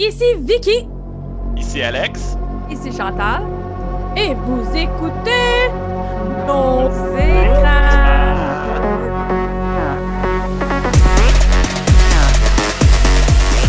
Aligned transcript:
Ici 0.00 0.24
Vicky. 0.38 0.88
Ici 1.58 1.82
Alex. 1.82 2.34
Ici 2.70 2.90
Chantal. 2.90 3.42
Et 4.16 4.32
vous 4.32 4.64
écoutez 4.74 5.68
nos 6.46 6.88
écrans. 7.18 7.60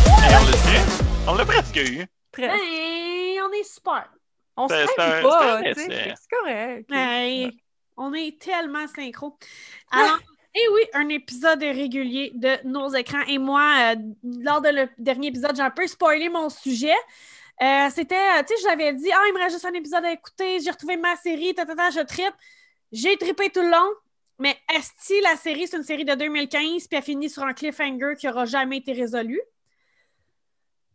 On 0.08 0.16
l'a 0.32 1.32
On 1.32 1.36
l'a 1.36 1.46
presque 1.46 1.76
eu. 1.76 2.06
Ben, 2.38 2.50
on 2.50 3.52
est 3.52 3.64
super. 3.66 4.08
On 4.56 4.70
se 4.70 4.96
pas, 4.96 5.62
c'est 5.76 6.14
correct. 6.32 6.90
Hey, 6.94 7.62
on 7.98 8.14
est 8.14 8.42
tellement 8.42 8.88
synchro. 8.88 9.38
Alors, 9.92 10.20
et 10.54 10.68
oui, 10.74 10.82
un 10.94 11.08
épisode 11.10 11.62
régulier 11.62 12.32
de 12.36 12.58
nos 12.68 12.90
écrans. 12.94 13.22
Et 13.28 13.38
moi, 13.38 13.94
euh, 13.94 13.96
lors 14.42 14.62
de 14.62 14.70
le 14.70 14.90
dernier 14.98 15.28
épisode, 15.28 15.56
j'ai 15.56 15.62
un 15.62 15.70
peu 15.72 15.88
spoilé 15.88 16.28
mon 16.30 16.50
sujet. 16.50 16.94
Euh, 17.62 17.90
C'était, 17.92 18.16
euh, 18.16 18.44
tu 18.48 18.56
sais, 18.56 18.62
je 18.64 18.68
l'avais 18.68 18.94
dit, 18.94 19.10
ah, 19.14 19.24
il 19.28 19.34
me 19.34 19.40
reste 19.40 19.56
juste 19.56 19.66
un 19.66 19.74
épisode 19.74 20.04
à 20.04 20.12
écouter, 20.12 20.60
j'ai 20.60 20.72
retrouvé 20.72 20.98
ma 20.98 21.16
série, 21.16 21.54
ta, 21.54 21.66
ta, 21.66 21.76
ta, 21.76 21.90
je 21.92 22.02
trippe. 22.02 22.34
J'ai 22.92 23.16
trippé 23.18 23.50
tout 23.50 23.62
le 23.62 23.70
long, 23.70 23.94
mais 24.40 24.58
Esti, 24.76 25.22
la 25.22 25.38
série, 25.38 25.68
c'est 25.68 25.78
une 25.78 25.84
série 25.84 26.04
de 26.06 26.16
2015, 26.16 26.88
puis 26.88 26.98
elle 26.98 27.04
finit 27.04 27.30
sur 27.30 27.44
un 27.44 27.54
cliffhanger 27.54 28.16
qui 28.20 28.28
n'aura 28.28 28.46
jamais 28.46 28.78
été 28.78 28.92
résolu. 28.94 29.40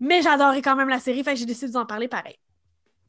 Mais 0.01 0.23
j'adorais 0.23 0.63
quand 0.63 0.77
même 0.77 0.89
la 0.89 0.99
série, 1.01 1.25
fait 1.25 1.33
que 1.35 1.39
j'ai 1.41 1.47
décidé 1.47 1.69
de 1.69 1.73
vous 1.73 1.79
en 1.79 1.87
parler 1.87 2.09
pareil. 2.09 2.37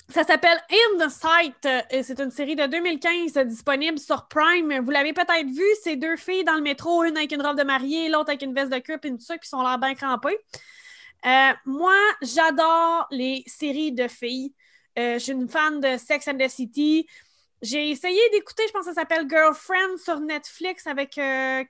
Ça 0.10 0.24
s'appelle 0.24 0.58
In 0.72 1.06
the 1.06 1.10
Sight. 1.10 1.66
euh, 1.66 1.82
C'est 2.02 2.20
une 2.20 2.32
série 2.32 2.56
de 2.56 2.66
2015 2.66 3.36
euh, 3.38 3.44
disponible 3.44 4.00
sur 4.00 4.28
Prime. 4.30 4.80
Vous 4.80 4.92
l'avez 4.92 5.12
peut-être 5.12 5.48
vu, 5.48 5.66
c'est 5.84 5.98
deux 5.98 6.16
filles 6.16 6.46
dans 6.46 6.56
le 6.56 6.62
métro, 6.62 7.04
une 7.04 7.18
avec 7.18 7.34
une 7.34 7.42
robe 7.42 7.58
de 7.58 7.64
mariée, 7.64 8.08
l'autre 8.08 8.30
avec 8.30 8.42
une 8.42 8.54
veste 8.54 8.72
de 8.72 8.80
queue, 8.80 8.98
puis 8.98 9.10
une 9.10 9.18
tuque, 9.18 9.42
puis 9.42 9.50
sont 9.50 9.62
l'air 9.62 9.78
bien 9.78 9.96
crampés. 9.96 10.38
Euh, 11.26 11.52
moi, 11.66 11.96
j'adore 12.22 13.08
les 13.12 13.44
séries 13.48 13.92
de 13.92 14.08
filles. 14.08 14.54
Euh, 14.98 15.16
je 15.16 15.20
suis 15.20 15.34
une 15.34 15.50
fan 15.50 15.82
de 15.82 15.98
Sex 15.98 16.28
and 16.30 16.38
the 16.38 16.48
City. 16.48 17.06
J'ai 17.62 17.90
essayé 17.90 18.22
d'écouter, 18.32 18.64
je 18.68 18.72
pense 18.72 18.86
que 18.86 18.94
ça 18.94 19.02
s'appelle 19.02 19.28
Girlfriend 19.30 19.98
sur 19.98 20.20
Netflix 20.22 20.88
avec 20.88 21.18
euh, 21.18 21.64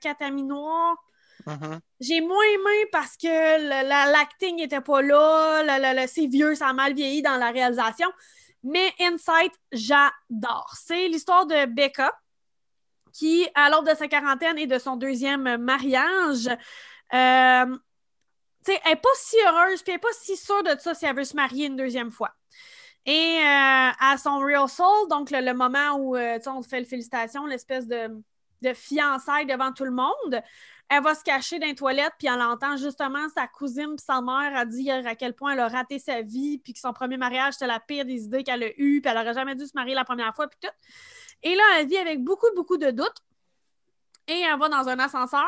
Mhm. 1.48 1.80
J'ai 2.00 2.20
moins 2.20 2.44
aimé 2.44 2.86
parce 2.92 3.16
que 3.16 3.26
le- 3.26 3.88
la- 3.88 4.06
l'acting 4.10 4.56
n'était 4.56 4.80
pas 4.80 5.02
là, 5.02 6.06
c'est 6.06 6.26
vieux, 6.26 6.54
ça 6.54 6.68
a 6.68 6.72
mal 6.72 6.94
vieilli 6.94 7.22
dans 7.22 7.36
la 7.36 7.50
réalisation. 7.50 8.08
Mais 8.62 8.92
Insight, 9.00 9.52
j'adore. 9.72 10.72
C'est 10.76 11.08
l'histoire 11.08 11.46
de 11.46 11.64
Becca, 11.66 12.12
qui, 13.12 13.48
à 13.54 13.70
l'aube 13.70 13.88
de 13.88 13.94
sa 13.94 14.08
quarantaine 14.08 14.58
et 14.58 14.66
de 14.66 14.78
son 14.78 14.96
deuxième 14.96 15.56
mariage, 15.56 16.48
euh, 17.14 17.76
elle 18.66 18.80
n'est 18.86 18.96
pas 18.96 19.08
si 19.16 19.36
heureuse, 19.46 19.82
puis 19.82 19.92
elle 19.92 19.94
n'est 19.94 19.98
pas 19.98 20.12
si 20.12 20.36
sûre 20.36 20.62
de 20.62 20.78
ça 20.78 20.94
si 20.94 21.06
elle 21.06 21.16
veut 21.16 21.24
se 21.24 21.34
marier 21.34 21.66
une 21.66 21.76
deuxième 21.76 22.10
fois. 22.10 22.34
Et 23.06 23.38
euh, 23.38 23.90
à 23.98 24.16
son 24.22 24.38
real 24.38 24.68
soul, 24.68 25.08
donc 25.08 25.30
le, 25.30 25.54
moment 25.54 25.94
où 25.96 26.16
euh, 26.16 26.38
on 26.46 26.60
te 26.60 26.68
fait 26.68 26.80
le 26.80 26.84
félicitation, 26.84 27.46
l'espèce 27.46 27.86
de, 27.86 28.22
de 28.60 28.74
fiançailles 28.74 29.46
devant 29.46 29.72
tout 29.72 29.84
le 29.84 29.92
monde, 29.92 30.42
elle 30.88 31.02
va 31.02 31.14
se 31.14 31.22
cacher 31.22 31.58
dans 31.58 31.66
les 31.66 31.74
toilettes, 31.74 32.14
puis 32.18 32.28
elle 32.28 32.40
entend 32.40 32.76
justement 32.76 33.28
sa 33.34 33.46
cousine 33.46 33.94
puis 33.96 34.04
sa 34.04 34.22
mère 34.22 34.56
a 34.56 34.64
dit 34.64 34.90
à 34.90 35.14
quel 35.14 35.34
point 35.34 35.52
elle 35.52 35.60
a 35.60 35.68
raté 35.68 35.98
sa 35.98 36.22
vie, 36.22 36.58
puis 36.58 36.72
que 36.72 36.78
son 36.78 36.92
premier 36.92 37.18
mariage, 37.18 37.54
c'était 37.54 37.66
la 37.66 37.80
pire 37.80 38.06
des 38.06 38.24
idées 38.24 38.42
qu'elle 38.42 38.62
a 38.62 38.70
eues, 38.78 39.00
puis 39.02 39.10
elle 39.10 39.18
n'aurait 39.18 39.34
jamais 39.34 39.54
dû 39.54 39.66
se 39.66 39.72
marier 39.74 39.94
la 39.94 40.04
première 40.04 40.34
fois, 40.34 40.48
puis 40.48 40.58
tout. 40.62 40.74
Et 41.42 41.54
là, 41.54 41.62
elle 41.78 41.88
vit 41.88 41.98
avec 41.98 42.24
beaucoup, 42.24 42.48
beaucoup 42.56 42.78
de 42.78 42.90
doutes. 42.90 43.22
Et 44.26 44.40
elle 44.40 44.58
va 44.58 44.68
dans 44.68 44.88
un 44.88 44.98
ascenseur. 44.98 45.46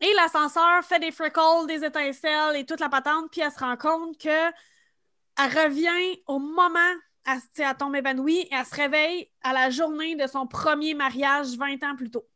Et 0.00 0.12
l'ascenseur 0.14 0.84
fait 0.84 0.98
des 0.98 1.10
freckles, 1.10 1.66
des 1.66 1.84
étincelles 1.84 2.56
et 2.56 2.66
toute 2.66 2.80
la 2.80 2.90
patente, 2.90 3.30
puis 3.30 3.40
elle 3.40 3.50
se 3.50 3.60
rend 3.60 3.76
compte 3.76 4.18
que 4.18 4.50
elle 5.36 5.64
revient 5.64 6.20
au 6.26 6.38
moment, 6.38 6.78
elle, 7.26 7.40
elle 7.58 7.76
tombe 7.76 7.96
évanouie, 7.96 8.40
et 8.40 8.48
elle 8.52 8.66
se 8.66 8.74
réveille 8.74 9.30
à 9.42 9.54
la 9.54 9.70
journée 9.70 10.16
de 10.16 10.26
son 10.26 10.46
premier 10.46 10.92
mariage 10.92 11.56
20 11.56 11.82
ans 11.82 11.96
plus 11.96 12.10
tôt 12.10 12.26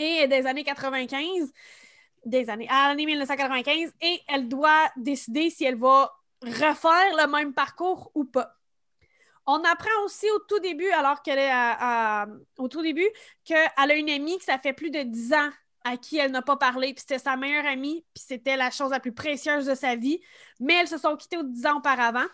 et 0.00 0.26
des 0.26 0.46
années 0.46 0.64
95, 0.64 1.52
des 2.24 2.50
années, 2.50 2.68
à 2.70 2.88
l'année 2.88 3.06
1995, 3.06 3.92
et 4.00 4.20
elle 4.28 4.48
doit 4.48 4.90
décider 4.96 5.50
si 5.50 5.64
elle 5.64 5.78
va 5.78 6.12
refaire 6.42 7.16
le 7.16 7.30
même 7.30 7.52
parcours 7.52 8.10
ou 8.14 8.24
pas. 8.24 8.56
On 9.46 9.62
apprend 9.64 10.04
aussi 10.04 10.26
au 10.30 10.38
tout 10.40 10.58
début, 10.60 10.90
alors 10.90 11.22
qu'elle 11.22 11.38
est 11.38 11.52
au 12.58 12.68
tout 12.68 12.82
début, 12.82 13.08
qu'elle 13.44 13.70
a 13.76 13.94
une 13.94 14.10
amie 14.10 14.38
que 14.38 14.44
ça 14.44 14.58
fait 14.58 14.72
plus 14.72 14.90
de 14.90 15.02
10 15.02 15.34
ans 15.34 15.50
à 15.84 15.96
qui 15.96 16.18
elle 16.18 16.30
n'a 16.30 16.42
pas 16.42 16.56
parlé, 16.56 16.92
puis 16.92 17.00
c'était 17.00 17.18
sa 17.18 17.36
meilleure 17.36 17.66
amie, 17.66 18.04
puis 18.14 18.22
c'était 18.26 18.56
la 18.56 18.70
chose 18.70 18.90
la 18.90 19.00
plus 19.00 19.12
précieuse 19.12 19.66
de 19.66 19.74
sa 19.74 19.96
vie, 19.96 20.20
mais 20.60 20.74
elles 20.74 20.88
se 20.88 20.98
sont 20.98 21.16
quittées 21.16 21.38
10 21.42 21.66
ans 21.66 21.78
auparavant. 21.78 22.26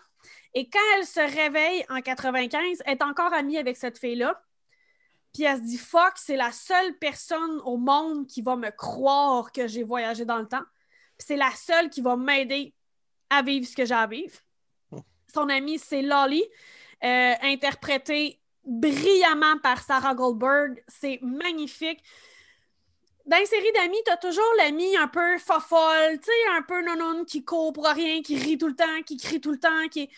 Et 0.53 0.69
quand 0.69 0.79
elle 0.97 1.05
se 1.05 1.19
réveille 1.19 1.85
en 1.89 2.01
95, 2.01 2.83
elle 2.85 2.93
est 2.93 3.03
encore 3.03 3.33
amie 3.33 3.57
avec 3.57 3.77
cette 3.77 3.97
fille-là. 3.97 4.41
Puis 5.33 5.43
elle 5.43 5.57
se 5.57 5.63
dit 5.63 5.77
fuck, 5.77 6.13
c'est 6.15 6.35
la 6.35 6.51
seule 6.51 6.97
personne 6.97 7.61
au 7.63 7.77
monde 7.77 8.27
qui 8.27 8.41
va 8.41 8.55
me 8.55 8.69
croire 8.71 9.51
que 9.51 9.67
j'ai 9.67 9.83
voyagé 9.83 10.25
dans 10.25 10.37
le 10.37 10.47
temps. 10.47 10.63
Puis 11.17 11.27
c'est 11.27 11.37
la 11.37 11.51
seule 11.51 11.89
qui 11.89 12.01
va 12.01 12.15
m'aider 12.15 12.73
à 13.29 13.41
vivre 13.41 13.67
ce 13.67 13.75
que 13.75 13.85
j'ai 13.85 13.93
à 13.93 14.07
vivre. 14.07 14.37
Son 15.33 15.49
amie, 15.49 15.77
c'est 15.77 16.01
Lolly, 16.01 16.43
euh, 17.03 17.33
interprétée 17.41 18.39
brillamment 18.65 19.57
par 19.59 19.81
Sarah 19.81 20.15
Goldberg. 20.15 20.83
C'est 20.87 21.19
magnifique. 21.21 22.03
Dans 23.25 23.37
les 23.37 23.45
séries 23.45 23.71
d'amis, 23.73 23.97
t'as 24.05 24.17
toujours 24.17 24.49
l'ami 24.57 24.95
un 24.95 25.09
peu 25.09 25.37
fofolle, 25.37 26.17
tu 26.19 26.25
sais, 26.25 26.57
un 26.57 26.61
peu 26.61 26.81
non 26.81 27.25
qui 27.25 27.43
court 27.43 27.73
pour 27.73 27.85
rien, 27.85 28.21
qui 28.21 28.37
rit 28.37 28.57
tout 28.57 28.67
le 28.67 28.75
temps, 28.75 29.01
qui 29.05 29.17
crie 29.17 29.41
tout 29.41 29.51
le 29.51 29.59
temps, 29.59 29.87
qui... 29.91 30.09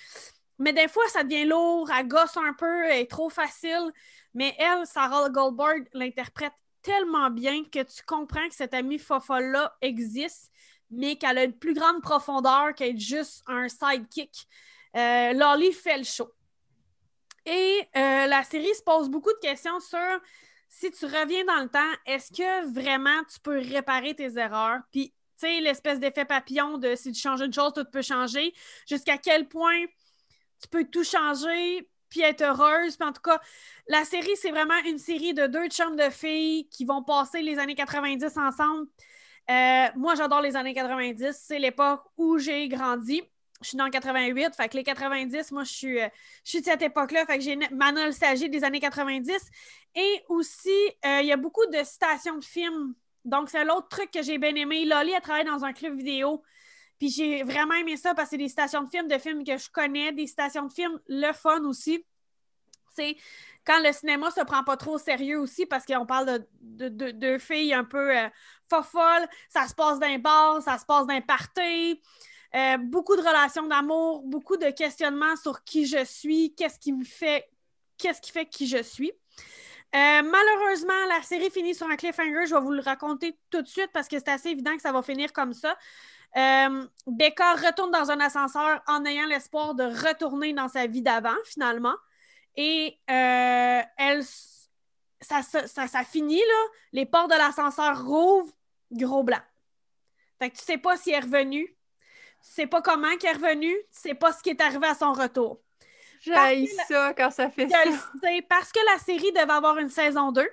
Mais 0.60 0.74
des 0.74 0.88
fois, 0.88 1.08
ça 1.08 1.24
devient 1.24 1.46
lourd, 1.46 1.90
elle 1.98 2.08
gosse 2.08 2.38
un 2.38 2.54
peu, 2.54 2.86
elle 2.86 3.02
est 3.02 3.10
trop 3.10 3.30
facile. 3.30 3.92
Mais 4.34 4.56
elle, 4.60 4.86
Sarah 4.86 5.30
Goldberg, 5.30 5.88
l'interprète 5.94 6.54
tellement 6.82 7.30
bien 7.30 7.64
que 7.64 7.84
tu 7.84 8.04
comprends 8.06 8.48
que 8.48 8.56
cette 8.56 8.74
amie 8.74 9.00
fofolle-là 9.00 9.76
existe, 9.82 10.52
mais 10.92 11.18
qu'elle 11.18 11.38
a 11.38 11.44
une 11.44 11.58
plus 11.58 11.74
grande 11.74 12.02
profondeur 12.02 12.74
qu'être 12.76 13.00
juste 13.00 13.44
un 13.48 13.68
sidekick. 13.70 14.48
Euh, 14.96 15.34
Lolly 15.34 15.72
fait 15.72 15.98
le 15.98 16.04
show. 16.04 16.32
Et 17.46 17.82
euh, 17.96 18.28
la 18.28 18.44
série 18.44 18.74
se 18.76 18.84
pose 18.84 19.10
beaucoup 19.10 19.34
de 19.34 19.40
questions 19.40 19.80
sur 19.80 20.20
si 20.68 20.92
tu 20.92 21.06
reviens 21.06 21.44
dans 21.46 21.64
le 21.64 21.70
temps, 21.70 21.94
est-ce 22.06 22.32
que 22.32 22.74
vraiment 22.74 23.24
tu 23.32 23.40
peux 23.40 23.58
réparer 23.58 24.14
tes 24.14 24.38
erreurs? 24.38 24.80
Puis, 24.92 25.10
tu 25.40 25.48
sais, 25.48 25.60
l'espèce 25.62 26.00
d'effet 26.00 26.26
papillon 26.26 26.78
de 26.78 26.96
si 26.96 27.12
tu 27.12 27.20
changes 27.20 27.42
une 27.42 27.54
chose, 27.54 27.74
tout 27.74 27.86
peut 27.92 28.04
changer. 28.04 28.54
Jusqu'à 28.88 29.18
quel 29.18 29.48
point 29.48 29.86
tu 30.62 30.68
peux 30.68 30.86
tout 30.86 31.04
changer 31.04 31.88
puis 32.10 32.22
être 32.22 32.42
heureuse. 32.42 32.98
Puis 32.98 33.08
en 33.08 33.14
tout 33.14 33.22
cas, 33.22 33.40
la 33.88 34.04
série, 34.04 34.36
c'est 34.36 34.52
vraiment 34.52 34.78
une 34.86 34.98
série 34.98 35.34
de 35.34 35.48
deux 35.48 35.68
chums 35.68 35.96
de 35.96 36.10
filles 36.10 36.68
qui 36.70 36.86
vont 36.86 37.04
passer 37.04 37.42
les 37.42 37.60
années 37.60 37.76
90 37.76 38.38
ensemble. 38.38 38.88
Euh, 39.50 39.88
moi, 39.96 40.16
j'adore 40.16 40.42
les 40.42 40.56
années 40.56 40.74
90. 40.74 41.32
C'est 41.32 41.60
l'époque 41.60 42.04
où 42.18 42.38
j'ai 42.38 42.68
grandi. 42.68 43.22
Je 43.62 43.70
suis 43.70 43.78
dans 43.78 43.90
88, 43.90 44.56
fait 44.56 44.70
que 44.70 44.78
les 44.78 44.84
90, 44.86 45.52
moi, 45.52 45.66
je 45.66 45.72
suis, 45.74 46.00
euh, 46.00 46.08
je 46.46 46.50
suis 46.50 46.60
de 46.62 46.66
cette 46.66 46.82
époque-là, 46.82 47.26
fait 47.26 47.40
que 47.40 47.44
j'ai 47.44 47.58
ma 47.58 47.92
nostalgie 47.92 48.50
des 48.50 48.64
années 48.64 48.80
90. 48.80 49.34
Et 49.96 50.24
aussi, 50.30 50.70
euh, 51.06 51.20
il 51.22 51.28
y 51.28 51.32
a 51.34 51.38
beaucoup 51.38 51.66
de 51.66 51.84
citations 51.84 52.38
de 52.38 52.44
films. 52.44 52.94
Donc, 53.26 53.50
c'est 53.50 53.66
l'autre 53.66 53.90
truc 53.90 54.12
que 54.12 54.22
j'ai 54.22 54.38
bien 54.38 54.56
aimé. 54.56 54.86
Lolly 54.86 55.14
a 55.14 55.20
travaillé 55.20 55.44
dans 55.44 55.66
un 55.66 55.74
club 55.74 55.98
vidéo. 55.98 56.42
Puis 57.00 57.10
j'ai 57.10 57.44
vraiment 57.44 57.74
aimé 57.76 57.98
ça 57.98 58.14
parce 58.14 58.28
que 58.28 58.32
c'est 58.32 58.38
des 58.38 58.50
citations 58.50 58.84
de 58.84 58.90
films, 58.90 59.08
de 59.08 59.18
films 59.18 59.44
que 59.44 59.58
je 59.58 59.70
connais, 59.72 60.12
des 60.12 60.28
citations 60.28 60.66
de 60.66 60.72
films, 60.74 61.00
le 61.08 61.32
fun 61.34 61.64
aussi. 61.64 62.06
C'est 62.96 63.16
quand 63.66 63.82
le 63.84 63.92
cinéma 63.94 64.30
se 64.32 64.42
prend 64.42 64.64
pas 64.64 64.76
trop 64.76 64.96
au 64.96 64.98
sérieux 64.98 65.40
aussi 65.40 65.66
parce 65.66 65.86
qu'on 65.86 66.06
parle 66.06 66.26
de, 66.26 66.48
de, 66.62 66.90
de- 66.90 67.12
de 67.12 67.38
filles 67.38 67.74
un 67.74 67.86
peu 67.86 68.18
euh, 68.18 68.28
fofolles, 68.70 69.28
ça 69.48 69.68
se 69.68 69.74
passe 69.76 70.00
d'un 70.00 70.18
bar, 70.20 70.62
ça 70.62 70.78
se 70.78 70.86
passe 70.86 71.08
d'un 71.08 71.22
party, 71.22 72.02
euh, 72.56 72.78
beaucoup 72.78 73.16
de 73.16 73.22
relations 73.22 73.68
d'amour, 73.68 74.24
beaucoup 74.24 74.58
de 74.58 74.70
questionnements 74.72 75.36
sur 75.36 75.64
qui 75.64 75.86
je 75.86 76.04
suis, 76.04 76.54
qu'est-ce 76.56 76.80
qui 76.80 76.92
me 76.92 77.04
fait, 77.06 77.48
qu'est-ce 77.98 78.20
qui 78.22 78.32
fait 78.32 78.46
qui 78.48 78.68
je 78.68 78.82
suis. 78.82 79.12
Euh, 79.96 80.22
malheureusement, 80.22 81.06
la 81.10 81.22
série 81.24 81.50
finit 81.50 81.74
sur 81.74 81.88
un 81.88 81.96
cliffhanger. 81.96 82.46
Je 82.48 82.54
vais 82.56 82.62
vous 82.62 82.72
le 82.72 82.82
raconter 82.82 83.38
tout 83.50 83.62
de 83.62 83.68
suite 83.68 83.90
parce 83.94 84.08
que 84.08 84.18
c'est 84.18 84.30
assez 84.30 84.50
évident 84.50 84.76
que 84.76 84.82
ça 84.82 84.92
va 84.92 85.02
finir 85.02 85.32
comme 85.34 85.54
ça. 85.54 85.76
Euh, 86.38 86.86
Becca 87.08 87.56
retourne 87.56 87.92
dans 87.92 88.12
un 88.12 88.20
ascenseur 88.20 88.82
en 88.88 89.04
ayant 89.06 89.26
l'espoir 89.26 89.74
de 89.74 89.84
retourner 89.84 90.54
dans 90.54 90.68
sa 90.68 90.88
vie 90.88 91.02
d'avant, 91.02 91.36
finalement. 91.46 91.96
Et 92.56 93.00
euh, 93.10 93.82
elle, 93.98 94.24
ça, 95.22 95.42
ça, 95.42 95.68
ça, 95.68 95.88
ça 95.88 96.04
finit, 96.04 96.40
là. 96.40 96.64
Les 96.92 97.06
portes 97.06 97.32
de 97.32 97.38
l'ascenseur 97.38 98.06
rouvrent, 98.06 98.54
gros 98.92 99.24
blanc. 99.24 99.42
Fait 100.40 100.50
que 100.50 100.58
tu 100.58 100.64
sais 100.64 100.78
pas 100.78 100.98
si 100.98 101.12
elle 101.12 101.24
est 101.24 101.26
revenue. 101.26 101.76
Tu 102.44 102.52
sais 102.52 102.68
pas 102.68 102.82
comment 102.82 103.16
qu'elle 103.18 103.32
est 103.32 103.46
revenue. 103.46 103.76
Tu 103.94 104.00
sais 104.00 104.14
pas 104.14 104.32
ce 104.32 104.42
qui 104.42 104.50
est 104.50 104.62
arrivé 104.62 104.88
à 104.88 104.96
son 104.96 105.12
retour. 105.12 105.60
Parce 106.26 106.88
ça 106.88 107.14
quand 107.14 107.32
ça 107.32 107.50
fait 107.50 107.70
ça. 107.70 107.86
le 107.86 108.48
parce 108.48 108.72
que 108.72 108.80
la 108.92 109.00
série 109.00 109.32
devait 109.32 109.52
avoir 109.52 109.78
une 109.78 109.90
saison 109.90 110.32
2. 110.32 110.48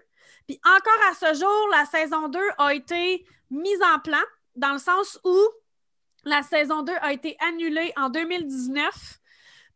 Puis 0.46 0.60
encore 0.64 1.10
à 1.10 1.14
ce 1.14 1.38
jour, 1.38 1.68
la 1.72 1.84
saison 1.86 2.28
2 2.28 2.38
a 2.58 2.74
été 2.74 3.26
mise 3.50 3.82
en 3.94 3.98
plan 3.98 4.22
dans 4.54 4.72
le 4.72 4.78
sens 4.78 5.18
où 5.24 5.36
la 6.26 6.42
saison 6.42 6.82
2 6.82 6.92
a 7.00 7.12
été 7.14 7.36
annulée 7.48 7.92
en 7.96 8.10
2019 8.10 8.92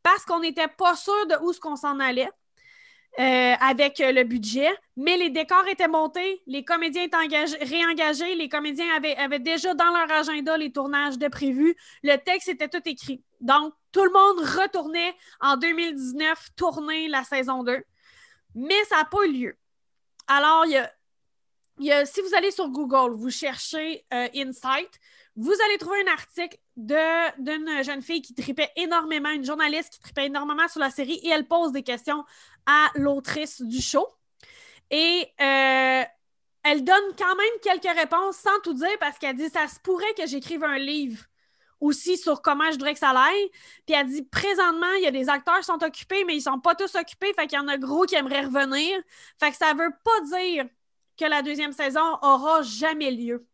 parce 0.02 0.24
qu'on 0.26 0.40
n'était 0.40 0.68
pas 0.68 0.94
sûr 0.96 1.26
de 1.26 1.36
où 1.42 1.52
ce 1.54 1.60
s'en 1.76 1.98
allait. 2.00 2.28
euh, 3.18 3.54
avec 3.60 3.98
le 3.98 4.22
budget, 4.22 4.70
mais 4.96 5.16
les 5.16 5.30
décors 5.30 5.66
étaient 5.66 5.88
montés, 5.88 6.40
les 6.46 6.64
comédiens 6.64 7.02
étaient 7.02 7.16
engagés- 7.16 7.58
réengagés, 7.60 8.36
les 8.36 8.48
comédiens 8.48 8.86
avaient, 8.94 9.40
déjà 9.40 9.74
dans 9.74 9.90
leur 9.90 10.10
agenda 10.12 10.56
les 10.56 10.70
tournages 10.70 11.18
de 11.18 11.26
prévus, 11.26 11.74
le 12.04 12.16
texte 12.18 12.48
était 12.48 12.68
tout 12.68 12.80
écrit. 12.84 13.20
Donc, 13.40 13.74
tout 13.90 14.04
le 14.04 14.12
monde 14.12 14.38
retournait 14.60 15.12
en 15.40 15.56
2019 15.56 16.50
tourner 16.56 17.08
la 17.08 17.24
saison 17.24 17.64
2, 17.64 17.82
mais 18.54 18.84
ça 18.84 18.98
n'a 18.98 19.04
pas 19.06 19.24
eu 19.26 19.32
lieu. 19.32 19.56
Alors, 20.28 20.64
y 20.66 20.76
a- 21.90 22.06
si 22.06 22.20
vous 22.22 22.34
allez 22.36 22.52
sur 22.52 22.68
Google, 22.68 23.14
vous 23.16 23.30
cherchez 23.30 24.04
euh, 24.14 24.28
Insight, 24.36 25.00
vous 25.36 25.54
allez 25.66 25.78
trouver 25.78 26.02
un 26.06 26.12
article 26.12 26.58
d'une 26.76 27.82
jeune 27.82 28.02
fille 28.02 28.22
qui 28.22 28.34
tripait 28.34 28.70
énormément, 28.76 29.30
une 29.30 29.44
journaliste 29.44 29.94
qui 29.94 30.00
tripait 30.00 30.26
énormément 30.26 30.68
sur 30.68 30.80
la 30.80 30.90
série 30.90 31.20
et 31.22 31.28
elle 31.28 31.46
pose 31.46 31.72
des 31.72 31.82
questions 31.82 32.24
à 32.66 32.90
l'autrice 32.94 33.62
du 33.62 33.80
show. 33.80 34.06
Et 34.90 35.28
euh, 35.40 36.02
elle 36.62 36.84
donne 36.84 37.14
quand 37.16 37.36
même 37.36 37.60
quelques 37.62 37.96
réponses 37.96 38.36
sans 38.36 38.58
tout 38.62 38.74
dire 38.74 38.98
parce 38.98 39.18
qu'elle 39.18 39.36
dit 39.36 39.48
ça 39.48 39.68
se 39.68 39.78
pourrait 39.80 40.14
que 40.16 40.26
j'écrive 40.26 40.64
un 40.64 40.78
livre 40.78 41.24
aussi 41.80 42.18
sur 42.18 42.42
comment 42.42 42.66
je 42.66 42.72
voudrais 42.72 42.92
que 42.92 42.98
ça 42.98 43.10
aille. 43.10 43.50
Puis 43.86 43.94
elle 43.94 44.08
dit 44.08 44.22
présentement, 44.22 44.92
il 44.98 45.04
y 45.04 45.06
a 45.06 45.10
des 45.10 45.28
acteurs 45.28 45.58
qui 45.58 45.64
sont 45.64 45.82
occupés, 45.82 46.24
mais 46.24 46.36
ils 46.36 46.42
sont 46.42 46.60
pas 46.60 46.74
tous 46.74 46.94
occupés. 46.94 47.32
Fait 47.34 47.46
qu'il 47.46 47.58
y 47.58 47.62
en 47.62 47.68
a 47.68 47.78
gros 47.78 48.04
qui 48.04 48.14
aimeraient 48.14 48.44
revenir. 48.44 49.00
Fait 49.38 49.50
que 49.50 49.56
ça 49.56 49.72
veut 49.72 49.92
pas 50.04 50.38
dire 50.38 50.66
que 51.16 51.24
la 51.24 51.42
deuxième 51.42 51.72
saison 51.72 52.18
aura 52.22 52.62
jamais 52.62 53.10
lieu. 53.10 53.46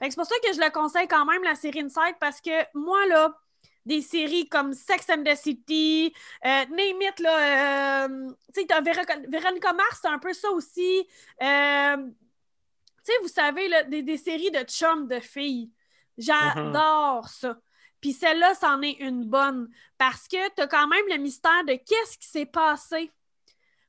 C'est 0.00 0.14
pour 0.14 0.26
ça 0.26 0.34
que 0.44 0.52
je 0.52 0.60
le 0.60 0.70
conseille 0.70 1.08
quand 1.08 1.24
même, 1.24 1.42
la 1.42 1.54
série 1.54 1.80
Inside, 1.80 2.16
parce 2.20 2.40
que 2.40 2.50
moi, 2.74 3.06
là, 3.06 3.36
des 3.84 4.02
séries 4.02 4.48
comme 4.48 4.74
Sex 4.74 5.06
and 5.10 5.24
the 5.24 5.34
City, 5.34 6.12
euh, 6.44 6.64
name 6.66 7.02
it, 7.02 7.18
là, 7.20 8.04
euh, 8.06 8.30
tu 8.54 8.62
sais, 8.62 8.82
Véronica, 9.28 9.72
Mars, 9.72 9.98
c'est 10.02 10.08
un 10.08 10.18
peu 10.18 10.32
ça 10.32 10.50
aussi. 10.50 11.06
Euh, 11.42 11.96
tu 11.96 13.12
sais, 13.12 13.12
vous 13.22 13.28
savez, 13.28 13.68
là, 13.68 13.82
des, 13.84 14.02
des 14.02 14.18
séries 14.18 14.50
de 14.50 14.60
chums 14.60 15.08
de 15.08 15.18
filles. 15.20 15.70
J'adore 16.18 17.28
ça. 17.28 17.58
Puis 18.00 18.12
celle-là, 18.12 18.54
c'en 18.54 18.82
est 18.82 18.98
une 19.00 19.24
bonne. 19.24 19.68
Parce 19.96 20.28
que 20.28 20.48
t'as 20.54 20.66
quand 20.66 20.86
même 20.86 21.04
le 21.08 21.16
mystère 21.16 21.64
de 21.64 21.74
qu'est-ce 21.74 22.18
qui 22.18 22.28
s'est 22.28 22.46
passé 22.46 23.10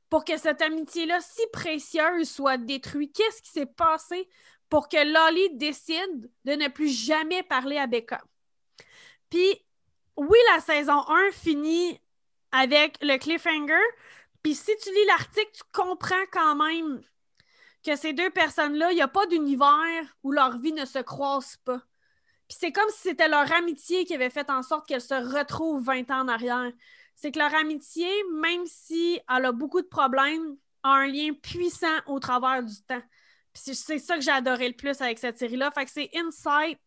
pour 0.08 0.24
que 0.24 0.36
cette 0.36 0.62
amitié-là 0.62 1.20
si 1.20 1.42
précieuse 1.52 2.28
soit 2.28 2.56
détruite. 2.56 3.14
Qu'est-ce 3.14 3.42
qui 3.42 3.50
s'est 3.50 3.66
passé 3.66 4.28
pour 4.70 4.88
que 4.88 4.96
Lolly 4.96 5.56
décide 5.56 6.30
de 6.44 6.52
ne 6.52 6.68
plus 6.68 6.88
jamais 6.88 7.42
parler 7.42 7.76
à 7.76 7.86
Becca? 7.86 8.22
Puis, 9.28 9.64
oui, 10.16 10.38
la 10.54 10.60
saison 10.60 11.04
1 11.08 11.30
finit 11.32 12.00
avec 12.52 12.96
le 13.02 13.18
cliffhanger. 13.18 13.82
Puis 14.42 14.54
si 14.54 14.72
tu 14.82 14.88
lis 14.90 15.06
l'article, 15.06 15.50
tu 15.52 15.62
comprends 15.72 16.26
quand 16.32 16.56
même 16.56 17.02
que 17.84 17.96
ces 17.96 18.12
deux 18.12 18.30
personnes-là, 18.30 18.92
il 18.92 18.96
n'y 18.96 19.02
a 19.02 19.08
pas 19.08 19.26
d'univers 19.26 20.16
où 20.22 20.32
leur 20.32 20.58
vie 20.58 20.72
ne 20.72 20.84
se 20.84 20.98
croise 20.98 21.56
pas. 21.64 21.80
Puis 22.48 22.58
c'est 22.60 22.72
comme 22.72 22.88
si 22.90 23.08
c'était 23.08 23.28
leur 23.28 23.50
amitié 23.52 24.04
qui 24.04 24.14
avait 24.14 24.30
fait 24.30 24.50
en 24.50 24.62
sorte 24.62 24.86
qu'elles 24.86 25.00
se 25.00 25.14
retrouvent 25.14 25.84
20 25.84 26.10
ans 26.10 26.22
en 26.22 26.28
arrière. 26.28 26.72
C'est 27.14 27.32
que 27.32 27.38
leur 27.38 27.54
amitié, 27.54 28.08
même 28.32 28.66
si 28.66 29.20
elle 29.28 29.44
a 29.44 29.52
beaucoup 29.52 29.82
de 29.82 29.86
problèmes, 29.86 30.56
a 30.82 30.90
un 30.90 31.06
lien 31.06 31.32
puissant 31.34 31.98
au 32.06 32.18
travers 32.18 32.62
du 32.62 32.82
temps. 32.82 33.02
C'est- 33.54 33.98
ça 33.98 34.16
que 34.16 34.22
j'ai 34.22 34.30
adoré 34.30 34.68
le 34.68 34.74
plus 34.74 35.00
avec 35.00 35.18
cette 35.18 35.38
série-là. 35.38 35.70
Fait 35.72 35.84
que 35.84 35.90
c'est 35.90 36.10
Insight. 36.14 36.78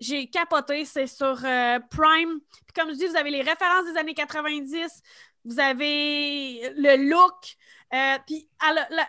J'ai 0.00 0.28
capoté, 0.28 0.84
c'est 0.84 1.06
sur 1.06 1.44
euh, 1.44 1.78
Prime. 1.90 2.40
Puis 2.50 2.74
comme 2.74 2.90
je 2.90 2.96
dis, 2.96 3.06
vous 3.06 3.16
avez 3.16 3.30
les 3.30 3.42
références 3.42 3.86
des 3.92 3.96
années 3.98 4.14
90, 4.14 5.00
vous 5.44 5.60
avez 5.60 6.70
le 6.76 7.08
look. 7.08 7.56
Euh, 7.92 8.18
puis 8.26 8.48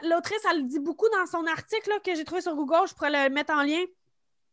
l'autrice, 0.03 0.39
elle 0.49 0.61
le 0.61 0.67
dit 0.67 0.79
beaucoup 0.79 1.07
dans 1.09 1.25
son 1.25 1.45
article 1.47 1.91
que 2.03 2.13
j'ai 2.15 2.23
trouvé 2.23 2.41
sur 2.41 2.55
Google, 2.55 2.87
je 2.87 2.93
pourrais 2.93 3.27
le 3.27 3.33
mettre 3.33 3.53
en 3.53 3.63
lien. 3.63 3.83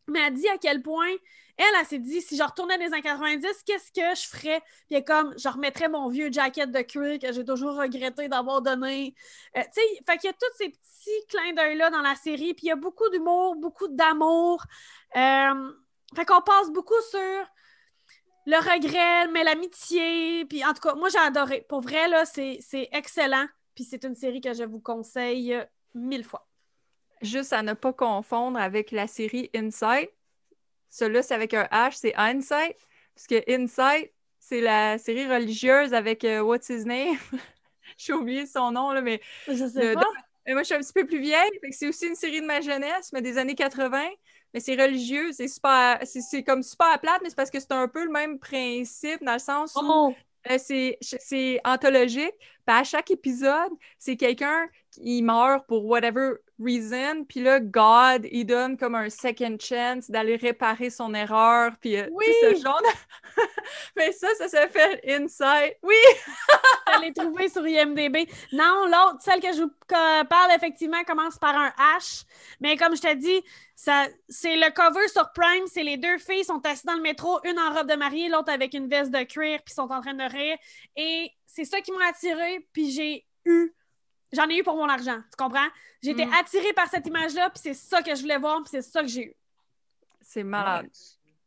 Mais 0.09 0.21
elle 0.21 0.35
dit 0.35 0.49
à 0.49 0.59
quel 0.59 0.83
point 0.83 1.13
elle, 1.57 1.67
elle 1.79 1.87
s'est 1.87 1.99
dit 1.99 2.21
si 2.23 2.37
je 2.37 2.43
retournais 2.43 2.79
dans 2.79 2.85
les 2.85 2.93
années 2.93 3.03
90, 3.03 3.47
qu'est-ce 3.65 3.93
que 3.93 4.15
je 4.19 4.27
ferais? 4.29 4.63
Puis 4.89 5.05
comme 5.05 5.35
je 5.39 5.49
remettrais 5.49 5.89
mon 5.89 6.09
vieux 6.09 6.33
jacket 6.33 6.71
de 6.71 6.81
cuir 6.81 7.19
que 7.19 7.33
j'ai 7.33 7.45
toujours 7.45 7.77
regretté 7.77 8.29
d'avoir 8.29 8.63
donné. 8.63 9.15
Euh, 9.57 9.63
tu 9.63 9.81
sais, 9.81 10.03
fait 10.07 10.19
qu'il 10.19 10.29
y 10.29 10.33
a 10.33 10.33
tous 10.33 10.57
ces 10.57 10.71
petits 10.71 11.27
clins 11.29 11.53
d'œil-là 11.55 11.91
dans 11.91 12.01
la 12.01 12.15
série, 12.15 12.55
puis 12.55 12.67
il 12.67 12.69
y 12.69 12.73
a 12.73 12.77
beaucoup 12.77 13.09
d'humour, 13.11 13.57
beaucoup 13.57 13.89
d'amour. 13.89 14.65
Euh, 15.17 15.73
fait 16.17 16.25
qu'on 16.25 16.41
passe 16.41 16.71
beaucoup 16.71 17.01
sur 17.11 17.21
le 18.47 18.57
regret, 18.57 19.29
mais 19.29 19.45
l'amitié. 19.45 20.45
Puis 20.47 20.65
en 20.65 20.73
tout 20.73 20.81
cas, 20.81 20.95
moi 20.95 21.09
j'ai 21.11 21.19
adoré. 21.19 21.67
Pour 21.69 21.81
vrai, 21.81 22.09
là, 22.09 22.25
c'est 22.25 22.61
excellent. 22.93 23.47
Puis 23.75 23.85
c'est 23.85 24.05
une 24.05 24.15
série 24.15 24.41
que 24.41 24.53
je 24.53 24.65
vous 24.65 24.81
conseille 24.81 25.59
mille 25.95 26.25
fois. 26.25 26.47
Juste 27.21 27.53
à 27.53 27.63
ne 27.63 27.75
pas 27.75 27.93
confondre 27.93 28.59
avec 28.59 28.91
la 28.91 29.07
série 29.07 29.51
Insight. 29.55 30.11
Celui-là, 30.93 31.23
c'est 31.23 31.35
avec 31.35 31.55
un 31.55 31.65
H, 31.73 31.95
c'est 31.97 32.15
Hindsight. 32.17 32.77
Parce 33.17 33.27
que 33.27 33.43
Insight, 33.51 34.13
c'est 34.39 34.61
la 34.61 34.99
série 34.99 35.27
religieuse 35.27 35.95
avec 35.95 36.25
euh, 36.25 36.43
What's 36.43 36.69
His 36.69 36.85
Name? 36.85 37.17
J'ai 37.99 38.13
oublié 38.13 38.47
son 38.47 38.71
nom, 38.73 38.93
là, 38.93 39.01
mais 39.03 39.21
Je 39.49 39.67
sais 39.67 39.89
Le- 39.89 39.95
pas. 39.95 40.07
Mais 40.47 40.55
moi, 40.55 40.63
je 40.63 40.67
suis 40.67 40.75
un 40.75 40.81
petit 40.81 40.93
peu 40.93 41.07
plus 41.07 41.21
vieille, 41.21 41.51
c'est 41.71 41.89
aussi 41.89 42.07
une 42.09 42.17
série 42.17 42.41
de 42.41 42.47
ma 42.47 42.61
jeunesse, 42.61 43.13
mais 43.13 43.23
des 43.23 43.39
années 43.39 43.55
80. 43.55 44.09
Mais 44.55 44.61
c'est 44.61 44.75
religieux, 44.75 45.33
c'est 45.33 45.49
super, 45.49 45.99
c'est- 46.05 46.21
c'est 46.21 46.43
comme 46.43 46.63
super 46.65 47.01
plate, 47.01 47.21
mais 47.23 47.31
c'est 47.31 47.37
parce 47.37 47.51
que 47.51 47.61
c'est 47.61 47.73
un 47.73 47.89
peu 47.89 48.05
le 48.05 48.11
même 48.11 48.39
principe 48.41 49.23
dans 49.25 49.35
le 49.35 49.39
sens 49.39 49.77
où 49.77 49.81
Oh, 49.85 50.15
euh, 50.51 50.59
c'est 50.59 50.99
c'est 51.01 51.61
anthologique. 51.65 52.35
Puis 52.67 52.77
à 52.77 52.85
chaque 52.85 53.11
épisode, 53.13 53.71
c'est 53.99 54.17
quelqu'un 54.17 54.69
qui 54.91 55.23
meurt 55.23 55.67
pour 55.69 55.85
whatever 55.87 56.33
reason. 56.63 57.25
Puis 57.29 57.41
là, 57.41 57.61
God, 57.61 58.27
il 58.31 58.45
donne 58.45 58.77
comme 58.77 58.95
un 58.95 59.11
second 59.11 59.57
chance 59.61 60.11
d'aller 60.11 60.37
réparer 60.37 60.91
son 60.91 61.13
erreur. 61.15 61.73
Puis 61.81 61.97
euh, 61.97 62.09
Oui! 62.13 62.27
ce 62.43 62.55
genre 62.63 62.81
de- 62.83 63.43
Mais 63.97 64.13
ça, 64.13 64.29
ça 64.37 64.49
s'appelle 64.49 65.01
Insight. 65.07 65.77
Oui! 65.83 65.95
je 66.97 67.01
l'ai 67.01 67.13
trouvé 67.13 67.49
sur 67.49 67.67
IMDB. 67.67 68.29
Non, 68.53 68.87
l'autre, 68.87 69.19
celle 69.21 69.41
que 69.41 69.53
je 69.53 69.63
vous 69.63 69.71
parle, 69.89 70.53
effectivement, 70.57 71.03
commence 71.05 71.39
par 71.39 71.57
un 71.57 71.73
H. 71.99 72.25
Mais 72.61 72.77
comme 72.77 72.97
je 72.97 73.03
t'ai 73.03 73.17
dit, 73.17 73.43
ça, 73.75 74.07
c'est 74.29 74.57
le 74.57 74.71
cover 74.73 75.09
sur 75.09 75.33
Prime. 75.33 75.67
C'est 75.67 75.83
les 75.83 75.97
deux 75.97 76.19
filles 76.19 76.45
sont 76.45 76.65
assises 76.67 76.85
dans 76.85 76.95
le 76.95 77.03
métro, 77.03 77.39
une 77.45 77.59
en 77.59 77.75
robe 77.75 77.91
de 77.91 77.97
mariée, 77.97 78.29
l'autre 78.29 78.53
avec 78.53 78.75
une 78.75 78.89
veste 78.89 79.11
de 79.11 79.23
cuir, 79.25 79.61
puis 79.65 79.75
sont 79.75 79.91
en 79.91 80.01
train 80.01 80.15
de 80.15 80.31
rire. 80.31 80.57
Et 80.97 81.31
c'est 81.47 81.65
ça 81.65 81.81
qui 81.81 81.93
m'a 81.93 82.07
attirée, 82.09 82.67
puis 82.73 82.91
j'ai 82.93 83.27
eu. 83.45 83.73
J'en 84.33 84.49
ai 84.49 84.59
eu 84.59 84.63
pour 84.63 84.77
mon 84.77 84.89
argent, 84.89 85.21
tu 85.31 85.37
comprends? 85.37 85.69
J'ai 86.03 86.11
été 86.13 86.25
Mm. 86.27 86.33
attirée 86.35 86.73
par 86.73 86.89
cette 86.89 87.07
image-là, 87.07 87.51
puis 87.51 87.61
c'est 87.63 87.75
ça 87.75 88.03
que 88.03 88.15
je 88.15 88.23
voulais 88.23 88.39
voir, 88.39 88.57
puis 88.63 88.71
c'est 88.71 88.83
ça 88.83 89.03
que 89.03 89.07
j'ai 89.09 89.27
eu. 89.27 89.37
C'est 90.21 90.43
malade. 90.43 90.89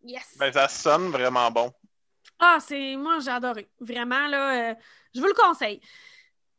Yes! 0.04 0.36
Ben, 0.38 0.52
ça 0.54 0.68
sonne 0.68 1.10
vraiment 1.10 1.50
bon. 1.50 1.74
Ah, 2.38 2.58
c'est. 2.60 2.96
Moi, 2.96 3.20
j'ai 3.20 3.32
adoré. 3.32 3.68
Vraiment, 3.80 4.28
là, 4.28 4.72
euh, 4.72 4.76
je 5.16 5.20
vous 5.20 5.28
le 5.28 5.34
conseille. 5.34 5.82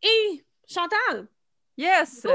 Et 0.02 0.44
Chantal, 0.68 1.28
Yes! 1.76 2.26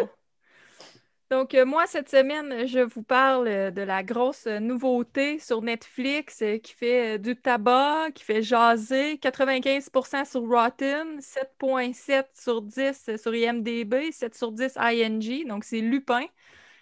Donc, 1.31 1.55
euh, 1.55 1.65
moi, 1.65 1.88
cette 1.88 2.09
semaine, 2.09 2.67
je 2.67 2.79
vous 2.79 3.03
parle 3.03 3.47
euh, 3.47 3.71
de 3.71 3.81
la 3.81 4.03
grosse 4.03 4.47
euh, 4.47 4.59
nouveauté 4.59 5.39
sur 5.39 5.61
Netflix 5.61 6.43
qui 6.61 6.73
fait 6.73 7.19
du 7.19 7.38
tabac, 7.38 8.11
qui 8.13 8.25
fait 8.25 8.41
jaser, 8.41 9.17
95% 9.17 10.25
sur 10.25 10.41
Rotten, 10.41 11.21
7.7 11.21 12.25
sur 12.33 12.61
10 12.61 13.05
euh, 13.07 13.17
sur 13.17 13.33
IMDb, 13.33 14.11
7 14.11 14.35
sur 14.35 14.51
10 14.51 14.73
ING, 14.75 15.47
donc 15.47 15.63
c'est 15.63 15.79
Lupin. 15.79 16.25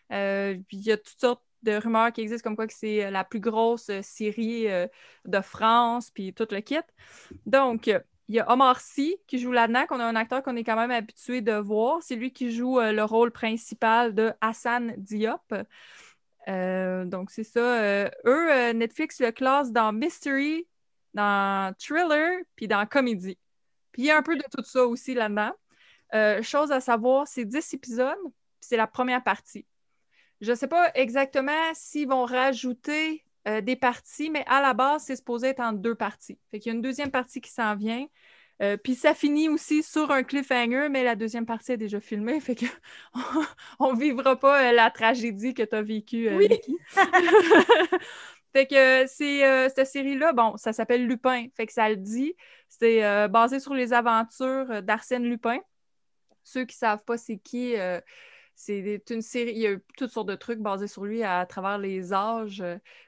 Il 0.09 0.63
y 0.71 0.91
a 0.91 0.97
toutes 0.97 1.19
sortes 1.19 1.43
de 1.61 1.73
rumeurs 1.73 2.11
qui 2.11 2.21
existent 2.21 2.49
comme 2.49 2.55
quoi 2.55 2.65
que 2.65 2.73
c'est 2.73 3.11
la 3.11 3.23
plus 3.23 3.39
grosse 3.39 3.91
série 4.01 4.65
de 5.25 5.41
France, 5.41 6.09
puis 6.09 6.33
tout 6.33 6.47
le 6.49 6.61
kit. 6.61 6.79
Donc, 7.45 7.91
il 8.29 8.35
y 8.35 8.39
a 8.39 8.51
Omar 8.51 8.79
Sy 8.79 9.17
qui 9.25 9.39
joue 9.39 9.51
là-dedans, 9.51 9.87
qu'on 9.87 9.99
a 9.99 10.05
un 10.05 10.15
acteur 10.15 10.43
qu'on 10.43 10.55
est 10.55 10.63
quand 10.63 10.75
même 10.75 10.91
habitué 10.91 11.41
de 11.41 11.53
voir. 11.53 11.97
C'est 12.03 12.15
lui 12.15 12.31
qui 12.31 12.51
joue 12.51 12.79
euh, 12.79 12.91
le 12.91 13.03
rôle 13.03 13.31
principal 13.31 14.13
de 14.13 14.31
Hassan 14.39 14.93
Diop. 14.97 15.41
Euh, 16.47 17.05
donc, 17.05 17.31
c'est 17.31 17.43
ça. 17.43 17.59
Euh, 17.59 18.07
eux, 18.25 18.71
Netflix 18.73 19.19
le 19.19 19.31
classe 19.31 19.71
dans 19.71 19.91
Mystery, 19.91 20.67
dans 21.15 21.73
Thriller, 21.79 22.41
puis 22.55 22.67
dans 22.67 22.85
Comédie. 22.85 23.39
Puis 23.91 24.03
il 24.03 24.05
y 24.05 24.11
a 24.11 24.17
un 24.17 24.21
peu 24.21 24.35
de 24.35 24.43
tout 24.55 24.63
ça 24.63 24.85
aussi 24.85 25.15
là-dedans. 25.15 25.51
Chose 26.43 26.71
à 26.71 26.81
savoir, 26.81 27.27
c'est 27.27 27.45
10 27.45 27.73
épisodes, 27.73 28.15
puis 28.23 28.61
c'est 28.61 28.77
la 28.77 28.87
première 28.87 29.23
partie. 29.23 29.65
Je 30.39 30.51
ne 30.51 30.55
sais 30.55 30.67
pas 30.67 30.91
exactement 30.93 31.73
s'ils 31.73 32.07
vont 32.07 32.25
rajouter 32.25 33.25
euh, 33.47 33.61
des 33.61 33.75
parties, 33.75 34.29
mais 34.29 34.43
à 34.47 34.61
la 34.61 34.73
base, 34.73 35.03
c'est 35.05 35.15
supposé 35.15 35.47
être 35.47 35.61
en 35.61 35.71
deux 35.71 35.95
parties. 35.95 36.37
Fait 36.51 36.59
qu'il 36.59 36.71
y 36.71 36.73
a 36.73 36.75
une 36.75 36.81
deuxième 36.81 37.11
partie 37.11 37.39
qui 37.39 37.51
s'en 37.51 37.75
vient. 37.75 38.05
Euh, 38.61 38.75
puis 38.75 38.95
ça 38.95 39.13
finit 39.13 39.47
aussi 39.47 39.81
sur 39.81 40.11
un 40.11 40.23
cliffhanger, 40.23 40.89
mais 40.89 41.03
la 41.03 41.15
deuxième 41.15 41.45
partie 41.45 41.71
est 41.71 41.77
déjà 41.77 42.01
filmée, 42.01 42.39
fait 42.41 42.55
que 42.55 42.65
on 43.79 43.93
vivra 43.93 44.37
pas 44.37 44.69
euh, 44.69 44.71
la 44.73 44.91
tragédie 44.91 45.53
que 45.53 45.63
tu 45.63 45.75
as 45.75 45.81
vécue, 45.81 46.29
Oui. 46.35 46.47
Vicky. 46.49 46.77
Fait 48.51 48.65
que 48.65 49.05
c'est 49.05 49.69
cette 49.69 49.85
série-là, 49.85 50.33
bon, 50.33 50.57
ça 50.57 50.73
s'appelle 50.73 51.05
Lupin, 51.05 51.45
fait 51.55 51.67
que 51.67 51.71
ça 51.71 51.87
le 51.87 51.97
dit. 51.97 52.33
C'est 52.67 53.27
basé 53.27 53.59
sur 53.59 53.75
les 53.75 53.93
aventures 53.93 54.81
d'Arsène 54.81 55.23
Lupin. 55.23 55.59
Ceux 56.43 56.65
qui 56.65 56.75
savent 56.75 57.03
pas 57.03 57.15
c'est 57.15 57.37
qui, 57.37 57.75
c'est 58.61 59.09
une 59.09 59.21
série, 59.21 59.51
il 59.51 59.59
y 59.59 59.67
a 59.67 59.71
eu 59.71 59.83
toutes 59.97 60.11
sortes 60.11 60.27
de 60.27 60.35
trucs 60.35 60.59
basés 60.59 60.87
sur 60.87 61.05
lui 61.05 61.23
à, 61.23 61.45
travers 61.45 61.77
les 61.77 62.13
âges. 62.13 62.63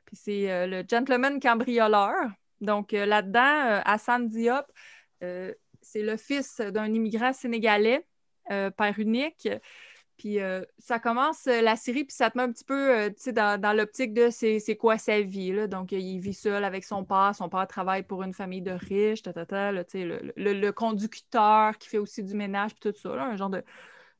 Puis 0.05 0.15
c'est 0.15 0.67
le 0.67 0.83
gentleman 0.89 1.39
cambrioleur. 1.39 2.15
Donc 2.61 2.93
là-dedans, 2.93 3.81
Hassan 3.85 4.29
Diop, 4.29 4.65
c'est 5.19 6.01
le 6.01 6.17
fils 6.17 6.61
d'un 6.61 6.93
immigrant 6.93 7.33
sénégalais, 7.33 8.05
père 8.47 8.97
unique. 8.97 9.49
Puis 10.21 10.39
euh, 10.39 10.63
ça 10.77 10.99
commence 10.99 11.47
euh, 11.47 11.61
la 11.61 11.75
série, 11.75 12.03
puis 12.03 12.15
ça 12.15 12.29
te 12.29 12.37
met 12.37 12.43
un 12.43 12.51
petit 12.51 12.63
peu 12.63 12.95
euh, 12.95 13.09
dans, 13.33 13.59
dans 13.59 13.73
l'optique 13.73 14.13
de 14.13 14.29
c'est 14.29 14.77
quoi 14.79 14.99
sa 14.99 15.19
vie. 15.19 15.51
Là. 15.51 15.65
Donc, 15.65 15.93
il 15.93 16.19
vit 16.19 16.35
seul 16.35 16.63
avec 16.63 16.83
son 16.83 17.03
père. 17.03 17.31
Son 17.33 17.49
père 17.49 17.65
travaille 17.65 18.03
pour 18.03 18.21
une 18.21 18.35
famille 18.35 18.61
de 18.61 18.69
riches, 18.69 19.23
le, 19.25 20.21
le, 20.35 20.71
conducteur 20.71 21.75
qui 21.79 21.89
fait 21.89 21.97
aussi 21.97 22.21
du 22.21 22.35
ménage, 22.35 22.75
puis 22.75 22.91
tout 22.91 22.99
ça, 22.99 23.09
un 23.19 23.35
genre 23.35 23.49
de, 23.49 23.63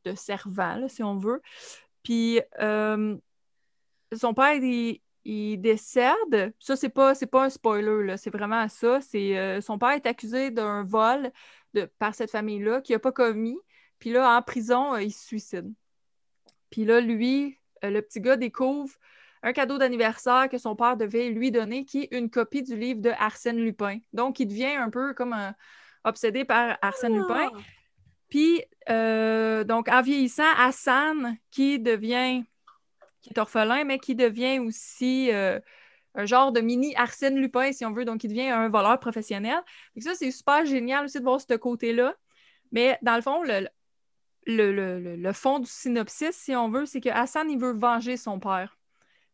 de 0.06 0.16
servant, 0.16 0.88
si 0.88 1.04
on 1.04 1.18
veut. 1.18 1.42
Puis 2.04 2.40
son 2.60 4.34
père, 4.34 4.56
il, 4.56 5.62
décède. 5.62 6.54
Ça, 6.60 6.76
c'est 6.76 6.90
pas, 6.90 7.14
pas 7.32 7.46
un 7.46 7.50
spoiler, 7.50 8.16
c'est 8.18 8.32
vraiment 8.32 8.68
ça. 8.68 9.02
C'est 9.02 9.62
son 9.62 9.78
père 9.78 9.92
est 9.92 10.06
accusé 10.08 10.52
d'un 10.52 10.84
vol 10.84 11.32
de, 11.74 11.86
par 12.00 12.16
cette 12.16 12.32
famille-là 12.32 12.82
qu'il 12.82 12.96
n'a 12.96 13.00
pas 13.00 13.12
commis. 13.12 13.58
Puis 14.00 14.12
là, 14.12 14.36
en 14.36 14.42
prison, 14.42 14.98
il 14.98 15.12
se 15.12 15.26
suicide. 15.28 15.72
Puis 16.72 16.86
là, 16.86 17.00
lui, 17.00 17.60
euh, 17.84 17.92
le 17.92 18.02
petit 18.02 18.20
gars 18.20 18.36
découvre 18.36 18.96
un 19.44 19.54
cadeau 19.54 19.78
d'anniversaire 19.78 20.50
que 20.50 20.58
son 20.58 20.76
père 20.76 20.98
devait 20.98 21.30
lui 21.30 21.52
donner, 21.52 21.86
qui 21.86 22.04
est 22.04 22.18
une 22.18 22.30
copie 22.30 22.64
du 22.64 22.76
livre 22.76 23.02
de 23.02 23.10
Arsène 23.10 23.58
Lupin. 23.58 24.00
Donc, 24.14 24.40
il 24.40 24.48
devient 24.48 24.76
un 24.76 24.90
peu 24.90 25.14
comme 25.14 25.34
un, 25.34 25.54
obsédé 26.04 26.46
par 26.46 26.78
Arsène 26.82 27.16
Lupin. 27.16 27.50
Puis, 28.32 28.64
euh, 28.90 29.66
donc, 29.66 29.90
en 29.90 30.02
vieillissant, 30.02 30.50
Hassan, 30.58 31.38
qui 31.52 31.80
devient, 31.80 32.44
qui 33.22 33.30
est 33.30 33.38
orphelin, 33.38 33.84
mais 33.84 34.00
qui 34.00 34.16
devient 34.16 34.60
aussi 34.60 35.30
euh, 35.34 35.60
un 36.16 36.26
genre 36.26 36.54
de 36.54 36.62
mini 36.62 36.96
Arsène 36.96 37.36
Lupin, 37.36 37.74
si 37.74 37.86
on 37.86 37.92
veut. 37.92 38.06
Donc, 38.06 38.24
il 38.24 38.30
devient 38.30 38.48
un 38.48 38.70
voleur 38.70 38.98
professionnel. 39.02 39.60
Ça, 40.00 40.16
c'est 40.16 40.32
super 40.32 40.66
génial 40.66 41.06
aussi 41.06 41.20
de 41.20 41.24
voir 41.24 41.42
ce 41.42 41.54
côté-là. 41.56 42.16
Mais 42.72 42.98
dans 43.02 43.18
le 43.18 43.22
fond, 43.22 43.44
le, 43.44 43.68
le, 44.48 45.34
fond 45.34 45.60
du 45.60 45.70
synopsis, 45.70 46.32
si 46.32 46.56
on 46.56 46.70
veut, 46.70 46.86
c'est 46.86 47.02
que 47.02 47.10
Hassan, 47.10 47.52
il 47.52 47.60
veut 47.60 47.74
venger 47.74 48.16
son 48.16 48.40
père. 48.40 48.78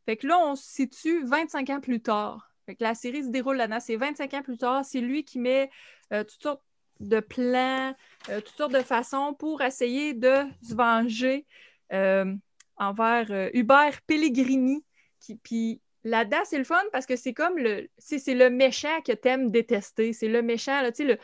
Fait 0.05 0.17
que 0.17 0.25
là, 0.25 0.39
on 0.39 0.55
se 0.55 0.65
situe 0.65 1.23
25 1.23 1.69
ans 1.69 1.81
plus 1.81 2.01
tard. 2.01 2.51
Fait 2.65 2.75
que 2.75 2.83
la 2.83 2.95
série 2.95 3.23
se 3.23 3.29
déroule 3.29 3.57
là-dedans. 3.57 3.79
C'est 3.79 3.95
25 3.95 4.33
ans 4.33 4.41
plus 4.41 4.57
tard. 4.57 4.83
C'est 4.83 5.01
lui 5.01 5.23
qui 5.23 5.37
met 5.37 5.69
euh, 6.11 6.23
toutes 6.23 6.41
sortes 6.41 6.63
de 6.99 7.19
plans, 7.19 7.93
euh, 8.29 8.41
toutes 8.41 8.57
sortes 8.57 8.73
de 8.73 8.81
façons 8.81 9.33
pour 9.33 9.61
essayer 9.61 10.13
de 10.13 10.43
se 10.61 10.75
venger 10.75 11.45
euh, 11.93 12.33
envers 12.77 13.49
Hubert 13.53 14.01
Pellegrini. 14.07 14.83
Qui, 15.19 15.35
puis 15.35 15.81
là-dedans, 16.03 16.43
c'est 16.45 16.57
le 16.57 16.63
fun 16.63 16.81
parce 16.91 17.05
que 17.05 17.15
c'est 17.15 17.33
comme 17.33 17.57
le. 17.57 17.89
C'est 17.97 18.33
le 18.33 18.49
méchant 18.49 19.01
que 19.05 19.11
t'aimes 19.13 19.51
détester. 19.51 20.13
C'est 20.13 20.27
le 20.27 20.41
méchant, 20.41 20.81
tu 20.87 20.91
sais, 20.95 21.03
le, 21.05 21.17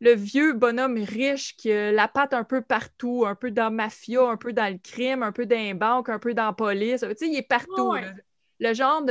le 0.00 0.12
vieux 0.14 0.52
bonhomme 0.52 0.98
riche 0.98 1.56
qui 1.56 1.72
a 1.72 1.92
la 1.92 2.08
patte 2.08 2.34
un 2.34 2.44
peu 2.44 2.60
partout, 2.60 3.24
un 3.26 3.34
peu 3.34 3.50
dans 3.50 3.70
mafia, 3.70 4.22
un 4.28 4.36
peu 4.36 4.52
dans 4.52 4.70
le 4.72 4.78
crime, 4.78 5.22
un 5.22 5.32
peu 5.32 5.46
dans 5.46 5.56
les 5.56 5.74
banques, 5.74 6.08
un 6.08 6.18
peu 6.18 6.34
dans 6.34 6.46
la 6.46 6.52
police. 6.52 7.04
Il 7.20 7.36
est 7.36 7.42
partout. 7.42 7.94
Le 8.58 8.72
genre 8.74 9.02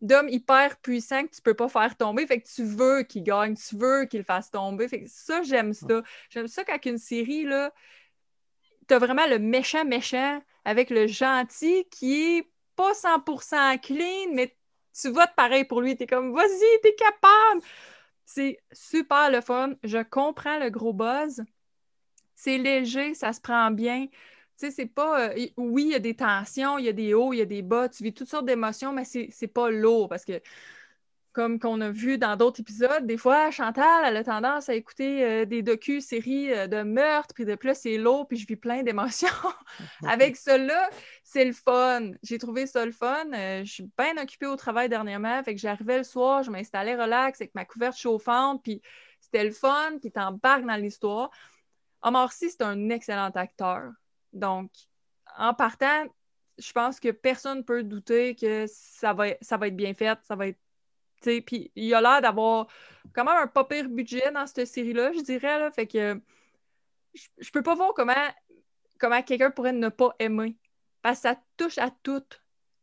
d'homme 0.00 0.28
hyper 0.28 0.76
puissant 0.78 1.24
que 1.24 1.34
tu 1.34 1.42
peux 1.42 1.54
pas 1.54 1.68
faire 1.68 1.96
tomber. 1.96 2.26
Fait 2.26 2.40
que 2.40 2.48
tu 2.48 2.64
veux 2.64 3.02
qu'il 3.02 3.22
gagne, 3.22 3.54
tu 3.54 3.76
veux 3.76 4.04
qu'il 4.06 4.24
fasse 4.24 4.50
tomber. 4.50 4.88
Fait 4.88 5.04
que 5.04 5.08
ça, 5.08 5.42
j'aime 5.42 5.72
ça. 5.72 6.02
J'aime 6.30 6.48
ça 6.48 6.64
quand 6.64 6.84
une 6.86 6.98
série, 6.98 7.44
là, 7.44 7.72
t'as 8.86 8.98
vraiment 8.98 9.26
le 9.26 9.38
méchant 9.38 9.84
méchant 9.84 10.42
avec 10.64 10.90
le 10.90 11.06
gentil 11.06 11.86
qui 11.90 12.38
est 12.38 12.50
pas 12.74 12.92
100% 12.94 13.78
clean, 13.78 14.32
mais 14.32 14.56
tu 15.00 15.10
votes 15.10 15.34
pareil 15.36 15.64
pour 15.64 15.80
lui. 15.80 15.96
T'es 15.96 16.06
comme, 16.06 16.34
vas-y, 16.34 16.80
t'es 16.82 16.94
capable. 16.94 17.62
C'est 18.24 18.58
super 18.72 19.30
le 19.30 19.40
fun. 19.40 19.72
Je 19.84 20.02
comprends 20.02 20.58
le 20.58 20.70
gros 20.70 20.92
buzz. 20.92 21.42
C'est 22.34 22.58
léger, 22.58 23.14
ça 23.14 23.32
se 23.32 23.40
prend 23.40 23.70
bien. 23.70 24.06
Sais, 24.58 24.72
c'est 24.72 24.86
pas. 24.86 25.28
Euh, 25.30 25.46
oui, 25.56 25.84
il 25.84 25.92
y 25.92 25.94
a 25.94 26.00
des 26.00 26.16
tensions, 26.16 26.78
il 26.78 26.84
y 26.86 26.88
a 26.88 26.92
des 26.92 27.14
hauts, 27.14 27.32
il 27.32 27.38
y 27.38 27.42
a 27.42 27.44
des 27.44 27.62
bas, 27.62 27.88
tu 27.88 28.02
vis 28.02 28.12
toutes 28.12 28.28
sortes 28.28 28.44
d'émotions, 28.44 28.92
mais 28.92 29.04
c'est 29.04 29.46
pas 29.46 29.70
lourd 29.70 30.08
parce 30.08 30.24
que 30.24 30.40
comme 31.32 31.60
qu'on 31.60 31.80
a 31.80 31.90
vu 31.90 32.18
dans 32.18 32.34
d'autres 32.34 32.58
épisodes, 32.58 33.06
des 33.06 33.16
fois, 33.16 33.52
Chantal, 33.52 34.04
elle 34.04 34.16
a 34.16 34.24
tendance 34.24 34.68
à 34.68 34.74
écouter 34.74 35.24
euh, 35.24 35.44
des 35.44 35.62
docu-séries 35.62 36.52
euh, 36.52 36.66
de 36.66 36.82
meurtre, 36.82 37.32
puis 37.34 37.44
de 37.44 37.54
plus, 37.54 37.76
c'est 37.76 37.98
lourd, 37.98 38.26
puis 38.26 38.36
je 38.36 38.48
vis 38.48 38.56
plein 38.56 38.82
d'émotions. 38.82 39.28
Avec 40.08 40.36
cela, 40.36 40.90
c'est 41.22 41.44
le 41.44 41.52
fun. 41.52 42.10
J'ai 42.24 42.38
trouvé 42.38 42.66
ça 42.66 42.84
le 42.84 42.90
fun. 42.90 43.26
Je 43.32 43.70
suis 43.70 43.88
bien 43.96 44.20
occupée 44.20 44.46
au 44.46 44.56
travail 44.56 44.88
dernièrement, 44.88 45.40
fait 45.44 45.54
que 45.54 45.60
j'arrivais 45.60 45.98
le 45.98 46.04
soir, 46.04 46.42
je 46.42 46.50
m'installais 46.50 46.96
relax 46.96 47.40
avec 47.40 47.54
ma 47.54 47.64
couverte 47.64 47.96
chauffante, 47.96 48.60
puis 48.64 48.82
c'était 49.20 49.44
le 49.44 49.52
fun, 49.52 49.98
puis 50.00 50.10
t'embarques 50.10 50.66
dans 50.66 50.74
l'histoire. 50.74 51.30
Omar 52.02 52.32
Sy, 52.32 52.50
c'est 52.50 52.62
un 52.62 52.88
excellent 52.88 53.30
acteur. 53.30 53.92
Donc, 54.32 54.70
en 55.36 55.54
partant, 55.54 56.06
je 56.58 56.72
pense 56.72 57.00
que 57.00 57.10
personne 57.10 57.58
ne 57.58 57.62
peut 57.62 57.82
douter 57.82 58.34
que 58.34 58.66
ça 58.66 59.12
va, 59.12 59.26
ça 59.40 59.56
va 59.56 59.68
être 59.68 59.76
bien 59.76 59.94
fait, 59.94 60.18
ça 60.22 60.36
va 60.36 60.48
être 60.48 60.58
puis 61.20 61.70
il 61.74 61.94
a 61.94 62.00
l'air 62.00 62.22
d'avoir 62.22 62.68
quand 63.12 63.24
même 63.24 63.36
un 63.36 63.46
pas 63.46 63.64
pire 63.64 63.88
budget 63.88 64.30
dans 64.32 64.46
cette 64.46 64.66
série-là, 64.66 65.12
je 65.12 65.20
dirais. 65.20 65.58
Là, 65.58 65.70
fait 65.70 65.86
que 65.86 66.20
je, 67.14 67.50
peux 67.50 67.62
pas 67.62 67.74
voir 67.74 67.92
comment, 67.94 68.14
comment 68.98 69.22
quelqu'un 69.22 69.50
pourrait 69.50 69.72
ne 69.72 69.88
pas 69.88 70.14
aimer. 70.18 70.56
Parce 71.02 71.18
que 71.18 71.22
ça 71.22 71.40
touche 71.56 71.78
à 71.78 71.90
tout. 72.02 72.22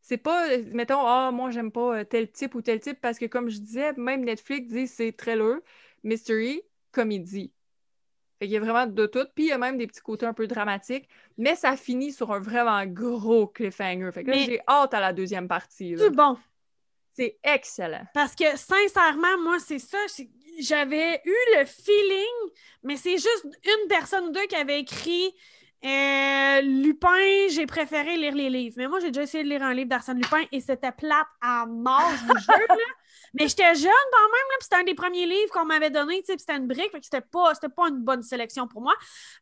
C'est 0.02 0.18
pas, 0.18 0.58
mettons, 0.74 1.06
ah, 1.06 1.32
moi, 1.32 1.50
j'aime 1.52 1.72
pas 1.72 2.00
euh, 2.00 2.04
tel 2.04 2.32
type 2.32 2.56
ou 2.56 2.62
tel 2.62 2.80
type, 2.80 3.02
parce 3.02 3.18
que 3.18 3.25
comme 3.25 3.50
je 3.50 3.60
disais, 3.60 3.94
même 3.94 4.24
Netflix 4.24 4.68
dit 4.68 4.88
c'est 4.88 5.12
thriller, 5.14 5.60
mystery, 6.04 6.62
comédie. 6.92 7.55
Fait 8.39 8.46
qu'il 8.46 8.54
y 8.54 8.58
a 8.58 8.60
vraiment 8.60 8.86
de 8.86 9.06
tout. 9.06 9.25
Puis 9.34 9.46
il 9.46 9.50
y 9.50 9.51
a 9.51 9.58
même 9.58 9.77
des 9.77 9.88
petits 9.88 10.01
côtés 10.01 10.25
un 10.25 10.34
peu 10.34 10.48
dramatiques. 10.48 11.08
Mais 11.38 11.56
ça 11.56 11.77
finit 11.77 12.12
sur 12.12 12.32
un 12.32 12.39
vraiment 12.39 12.86
gros 12.86 13.48
cliffhanger. 13.48 14.12
Fait 14.12 14.24
que 14.24 14.32
là, 14.32 14.38
j'ai 14.38 14.60
hâte 14.68 14.94
à 14.94 15.00
la 15.00 15.13
deuxième 15.13 15.48
partie. 15.48 15.96
C'est 15.98 16.10
bon. 16.10 16.38
C'est 17.13 17.38
excellent. 17.44 18.06
Parce 18.13 18.36
que 18.36 18.58
sincèrement, 18.58 19.38
moi, 19.42 19.58
c'est 19.60 19.80
ça. 19.80 19.98
J'avais 20.60 21.22
eu 21.24 21.36
le 21.58 21.65
feeling, 21.65 22.51
mais 22.84 22.98
c'est 22.98 23.18
juste 23.18 23.46
une 23.63 23.88
personne 23.88 24.25
ou 24.25 24.32
deux 24.32 24.46
qui 24.48 24.56
avait 24.56 24.82
écrit 24.82 25.34
euh, 25.86 26.62
Lupin, 26.62 27.48
j'ai 27.50 27.68
préféré 27.68 28.18
lire 28.18 28.34
les 28.34 28.50
livres. 28.50 28.75
Mais 28.77 28.88
moi, 28.88 29.00
j'ai 29.00 29.12
déjà 29.12 29.24
essayé 29.24 29.44
de 29.44 29.50
lire 29.50 29.62
un 29.62 29.74
livre 29.74 29.89
d'Arsène 29.89 30.18
Lupin 30.18 30.44
et 30.51 30.60
c'était 30.60 30.92
plate 30.92 31.27
à 31.42 31.65
mort, 31.68 32.12
je 32.20 32.25
vous 32.25 32.39
jure. 32.39 32.77
Mais 33.38 33.48
j'étais 33.48 33.75
jeune 33.75 33.92
quand 34.12 34.30
même, 34.30 34.58
puis 34.60 34.63
c'était 34.63 34.75
un 34.77 34.84
des 34.84 34.96
premiers 34.96 35.25
livres 35.25 35.51
qu'on 35.51 35.65
m'avait 35.65 35.89
donné, 35.89 36.24
c'était 36.25 36.56
une 36.56 36.68
brique, 36.68 36.92
fait 36.92 37.04
c'était 37.04 37.22
pas, 37.22 37.54
pas 37.54 37.89
une 37.89 38.04
bonne 38.04 38.24
sélection 38.24 38.68
pour 38.68 38.82
moi. 38.82 38.94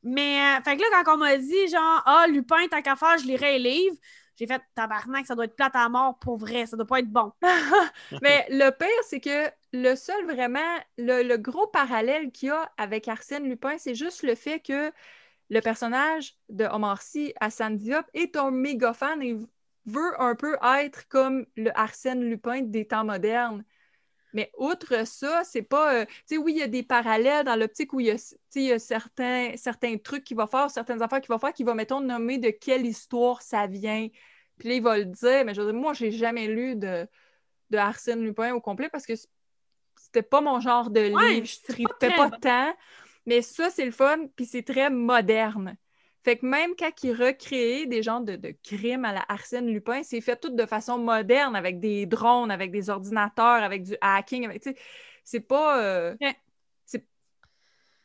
Mais, 0.02 0.40
euh, 0.40 0.64
fait 0.64 0.78
que 0.78 0.82
là, 0.82 1.04
quand 1.06 1.16
on 1.16 1.18
m'a 1.18 1.38
dit, 1.38 1.68
genre, 1.68 2.02
ah, 2.06 2.26
Lupin, 2.28 2.68
tant 2.70 2.82
qu'à 2.82 2.96
faire, 2.96 3.18
je 3.20 3.26
lirai 3.26 3.60
les 3.60 3.72
livres, 3.72 3.98
j'ai 4.36 4.48
fait 4.48 4.62
tabarnak, 4.76 5.28
ça 5.28 5.36
doit 5.36 5.46
être 5.46 5.56
plate 5.56 5.76
à 5.76 5.88
mort 5.90 6.18
pour 6.20 6.38
vrai, 6.38 6.66
ça 6.66 6.76
doit 6.76 6.88
pas 6.88 7.00
être 7.00 7.12
bon. 7.12 7.32
Mais 8.22 8.46
le 8.50 8.72
pire, 8.72 8.88
c'est 9.08 9.20
que 9.20 9.50
le 9.74 9.96
seul 9.96 10.26
vraiment, 10.26 10.60
le, 10.98 11.38
gros 11.38 11.68
parallèle 11.68 12.32
qu'il 12.32 12.50
y 12.50 12.52
a 12.52 12.72
avec 12.78 13.08
Arsène 13.08 13.48
Lupin, 13.48 13.78
c'est 13.78 13.96
juste 13.96 14.24
le 14.24 14.36
fait 14.36 14.60
que 14.60 14.92
le 15.50 15.60
personnage 15.62 16.36
de 16.50 16.66
Omar 16.66 17.02
Sy, 17.02 17.34
Hassan 17.40 17.78
Diop, 17.78 18.06
est 18.14 18.36
un 18.36 18.50
méga 18.50 18.94
fan 18.94 19.22
et 19.22 19.38
veut 19.86 20.20
un 20.20 20.36
peu 20.36 20.58
être 20.80 21.08
comme 21.10 21.46
le 21.56 21.78
Arsène 21.78 22.24
Lupin 22.24 22.62
des 22.62 22.88
temps 22.88 23.06
modernes. 23.06 23.64
Mais 24.34 24.52
outre 24.58 25.06
ça, 25.06 25.44
c'est 25.44 25.62
pas. 25.62 26.02
Euh, 26.02 26.06
tu 26.06 26.36
sais, 26.36 26.38
oui, 26.38 26.54
il 26.54 26.60
y 26.60 26.64
a 26.64 26.68
des 26.68 26.84
parallèles 26.84 27.46
dans 27.46 27.56
l'optique 27.56 27.94
où 27.94 28.00
il 28.00 28.08
y 28.08 28.12
a, 28.12 28.36
il 28.56 28.62
y 28.64 28.72
a 28.72 28.80
certains, 28.80 29.52
certains 29.56 29.98
trucs 29.98 30.24
qu'il 30.24 30.38
va 30.38 30.48
faire, 30.48 30.70
certaines 30.72 31.02
affaires 31.02 31.22
qu'il 31.22 31.30
va 31.30 31.40
faire, 31.40 31.54
qu'il 31.54 31.66
va, 31.66 31.76
mettons, 31.76 32.02
nommer 32.02 32.38
de 32.38 32.50
quelle 32.50 32.86
histoire 32.86 33.42
ça 33.42 33.68
vient. 33.68 34.08
Puis 34.58 34.70
là, 34.70 34.76
il 34.76 34.82
va 34.82 34.98
le 34.98 35.06
dire, 35.06 35.46
mais 35.46 35.54
je 35.54 35.62
veux 35.62 35.72
dire, 35.72 35.80
moi, 35.80 35.94
j'ai 35.94 36.12
jamais 36.12 36.48
lu 36.48 36.76
de, 36.76 37.08
de 37.70 37.78
Arsène 37.78 38.24
Lupin 38.24 38.54
au 38.54 38.62
complet 38.62 38.90
parce 38.90 39.06
que 39.06 39.14
c'était 39.96 40.22
pas 40.22 40.42
mon 40.42 40.60
genre 40.60 40.90
de 40.90 41.02
livre. 41.02 41.46
Je 41.46 41.74
tripais 41.74 42.10
pas, 42.16 42.30
pas 42.30 42.38
tant. 42.38 42.76
Mais 43.26 43.42
ça, 43.42 43.70
c'est 43.70 43.86
le 43.86 43.92
fun, 43.92 44.28
puis 44.36 44.46
c'est 44.46 44.64
très 44.64 44.90
moderne. 44.90 45.78
Fait 46.24 46.38
que 46.38 46.46
même 46.46 46.72
quand 46.78 46.92
il 47.04 47.14
recréait 47.14 47.86
des 47.86 48.02
genres 48.02 48.22
de, 48.22 48.36
de 48.36 48.56
crimes 48.64 49.06
à 49.06 49.14
la 49.14 49.26
Arsène 49.28 49.68
Lupin, 49.68 50.04
c'est 50.04 50.22
fait 50.22 50.38
tout 50.38 50.50
de 50.50 50.66
façon 50.66 50.98
moderne, 50.98 51.56
avec 51.56 51.80
des 51.80 52.06
drones, 52.06 52.52
avec 52.52 52.72
des 52.72 52.90
ordinateurs, 52.90 53.64
avec 53.64 53.84
du 53.84 53.96
hacking. 54.02 54.46
Avec, 54.46 54.64
c'est 55.24 55.40
pas. 55.42 55.84
Euh, 55.84 56.16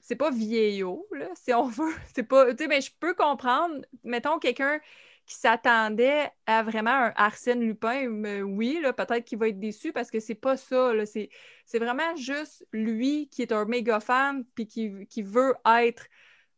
c'est 0.08 0.16
pas 0.16 0.30
vieillot, 0.30 1.06
là, 1.12 1.28
si 1.34 1.52
on 1.52 1.64
veut. 1.68 1.92
C'est 2.14 2.22
pas. 2.22 2.54
Tu 2.54 2.64
sais, 2.64 2.66
mais 2.66 2.80
je 2.80 2.90
peux 2.98 3.14
comprendre, 3.14 3.84
mettons 4.04 4.38
quelqu'un 4.38 4.80
qui 5.26 5.34
s'attendait 5.34 6.30
à 6.46 6.62
vraiment 6.62 6.90
un 6.90 7.12
Arsène 7.14 7.60
Lupin, 7.60 8.08
mais 8.08 8.40
oui, 8.40 8.80
là, 8.80 8.94
peut-être 8.94 9.26
qu'il 9.26 9.38
va 9.38 9.48
être 9.48 9.60
déçu 9.60 9.92
parce 9.92 10.10
que 10.10 10.20
c'est 10.20 10.34
pas 10.34 10.56
ça. 10.56 10.94
là. 10.94 11.04
C'est, 11.04 11.28
c'est 11.66 11.78
vraiment 11.78 12.16
juste 12.16 12.66
lui 12.72 13.28
qui 13.28 13.42
est 13.42 13.52
un 13.52 13.66
méga 13.66 14.00
fan 14.00 14.44
puis 14.54 14.66
qui, 14.66 15.06
qui 15.08 15.20
veut 15.22 15.54
être 15.66 16.06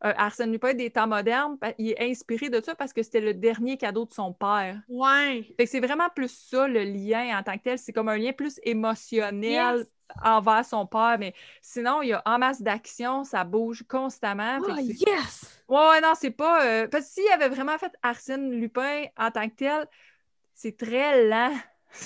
un 0.03 0.15
Arsène 0.17 0.53
Lupin 0.53 0.75
des 0.75 0.91
temps 0.91 1.07
modernes. 1.07 1.57
Il 1.79 1.91
est 1.91 2.11
inspiré 2.11 2.49
de 2.49 2.61
ça 2.63 2.75
parce 2.75 2.93
que 2.93 3.03
c'était 3.03 3.21
le 3.21 3.35
dernier 3.35 3.77
cadeau 3.77 4.05
de 4.07 4.13
son 4.13 4.33
père. 4.33 4.81
Ouais. 4.89 5.45
Fait 5.57 5.65
que 5.65 5.71
c'est 5.71 5.81
vraiment 5.81 6.09
plus 6.15 6.31
ça 6.51 6.67
le 6.67 6.83
lien 6.85 7.39
en 7.39 7.43
tant 7.43 7.57
que 7.59 7.63
tel. 7.65 7.79
C'est 7.79 7.93
comme 7.93 8.09
un 8.09 8.17
lien 8.17 8.33
plus 8.33 8.59
émotionnel 8.63 9.79
Yes. 9.79 9.87
envers 10.25 10.65
son 10.65 10.87
père. 10.87 11.17
Mais 11.19 11.35
sinon, 11.61 12.03
il 12.03 12.09
y 12.09 12.13
a 12.13 12.23
en 12.25 12.39
masse 12.39 12.63
d'action, 12.63 13.25
ça 13.25 13.45
bouge 13.45 13.85
constamment. 13.89 14.59
Oh, 14.63 14.73
c'est- 14.77 14.85
yes! 15.07 15.63
Ouais, 15.69 15.79
ouais, 15.91 16.01
non, 16.01 16.15
c'est 16.15 16.31
pas. 16.31 16.65
euh, 16.65 16.89
Parce 16.89 17.07
que 17.07 17.13
s'il 17.23 17.31
avait 17.33 17.49
vraiment 17.49 17.77
fait 17.79 17.93
Arsène 18.03 18.51
Lupin 18.59 19.05
en 19.19 19.31
tant 19.31 19.49
que 19.49 19.55
tel, 19.55 19.87
c'est 20.55 20.77
très 20.77 21.27
lent. 21.29 21.53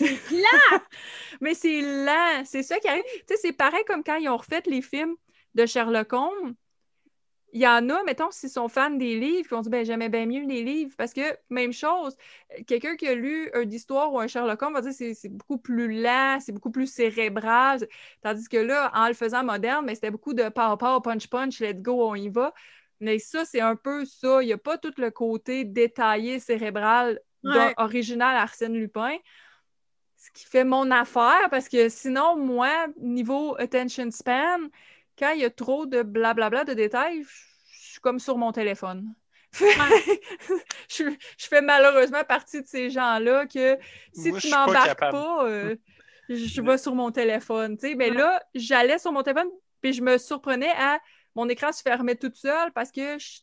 Là! 0.01 0.79
Mais 1.41 1.55
c'est 1.55 1.81
lent. 1.81 2.43
C'est 2.45 2.63
ça 2.63 2.79
qui 2.79 2.89
arrive. 2.89 3.03
Tu 3.05 3.23
sais, 3.29 3.37
c'est 3.37 3.53
pareil 3.53 3.85
comme 3.87 4.03
quand 4.03 4.17
ils 4.17 4.29
ont 4.29 4.37
refait 4.37 4.63
les 4.67 4.83
films 4.83 5.15
de 5.55 5.67
Sherlock 5.67 6.13
Holmes. 6.13 6.55
Il 7.55 7.63
y 7.63 7.67
en 7.67 7.89
a, 7.89 8.03
mettons, 8.03 8.31
s'ils 8.31 8.51
sont 8.51 8.69
fans 8.69 8.91
des 8.91 9.19
livres, 9.19 9.49
qui 9.49 9.55
ont 9.55 9.63
dit, 9.63 9.71
ben, 9.71 9.85
j'aimais 9.85 10.11
bien 10.11 10.27
mieux 10.27 10.45
les 10.47 10.63
livres. 10.63 10.95
Parce 10.99 11.15
que, 11.15 11.23
même 11.49 11.73
chose, 11.73 12.17
quelqu'un 12.67 12.97
qui 12.97 13.09
a 13.09 13.15
lu 13.15 13.51
une 13.55 13.73
histoire 13.73 14.13
ou 14.13 14.19
un 14.21 14.27
Sherlock 14.27 14.61
Holmes 14.61 14.75
va 14.75 14.83
dire 14.83 14.93
c'est 14.93 15.15
c'est 15.15 15.31
beaucoup 15.31 15.59
plus 15.59 16.03
lent, 16.03 16.39
c'est 16.41 16.53
beaucoup 16.53 16.73
plus 16.73 16.87
cérébral. 16.87 17.89
Tandis 18.23 18.49
que 18.49 18.59
là, 18.59 18.91
en 18.95 19.09
le 19.09 19.15
faisant 19.15 19.45
moderne, 19.45 19.87
mais 19.87 19.95
c'était 19.95 20.11
beaucoup 20.11 20.35
de 20.35 20.49
pow 20.51 20.77
pow, 20.77 21.01
punch 21.01 21.29
punch, 21.29 21.61
let's 21.61 21.81
go, 21.81 22.07
on 22.07 22.15
y 22.17 22.29
va. 22.29 22.53
Mais 23.01 23.19
ça, 23.19 23.45
c'est 23.45 23.61
un 23.61 23.77
peu 23.77 24.05
ça. 24.05 24.43
Il 24.43 24.47
n'y 24.47 24.53
a 24.53 24.59
pas 24.59 24.77
tout 24.77 24.93
le 24.99 25.11
côté 25.11 25.65
détaillé, 25.65 26.41
cérébral 26.41 27.21
Ouais. 27.45 27.75
original 27.77 28.37
Arsène 28.37 28.75
Lupin. 28.75 29.17
Ce 30.17 30.31
qui 30.31 30.47
fait 30.47 30.65
mon 30.65 30.91
affaire, 30.91 31.51
parce 31.51 31.69
que 31.69 31.91
sinon, 31.91 32.37
moi, 32.37 32.87
niveau 32.97 33.55
attention 33.59 34.11
span, 34.11 34.71
quand 35.19 35.33
il 35.33 35.41
y 35.41 35.45
a 35.45 35.51
trop 35.51 35.87
de 35.87 36.03
blablabla 36.03 36.65
de 36.65 36.75
détails, 36.75 37.23
je 37.23 37.91
suis 37.93 38.01
comme 38.01 38.19
sur 38.19 38.39
mon 38.39 38.53
téléphone. 38.53 39.15
je, 39.55 41.15
je 41.39 41.47
fais 41.47 41.63
malheureusement 41.63 42.25
partie 42.25 42.61
de 42.63 42.67
ces 42.67 42.91
gens-là 42.91 43.47
que 43.47 43.79
si 44.13 44.31
Moi, 44.31 44.41
tu 44.41 44.51
pas 44.51 44.67
m'embarques 44.67 44.99
pas, 44.99 45.47
euh, 45.47 45.77
je 46.29 46.61
vais 46.61 46.79
sur 46.79 46.95
mon 46.95 47.13
téléphone. 47.13 47.77
tu 47.77 47.89
sais. 47.89 47.95
Mais 47.95 48.11
là, 48.11 48.43
j'allais 48.55 48.99
sur 48.99 49.13
mon 49.13 49.23
téléphone, 49.23 49.49
puis 49.81 49.93
je 49.93 50.03
me 50.03 50.19
surprenais 50.19 50.73
à 50.77 50.99
mon 51.37 51.49
écran 51.49 51.73
se 51.73 51.83
fermait 51.83 52.17
toute 52.17 52.37
seule 52.37 52.73
parce 52.73 52.91
que 52.91 53.19
je, 53.19 53.41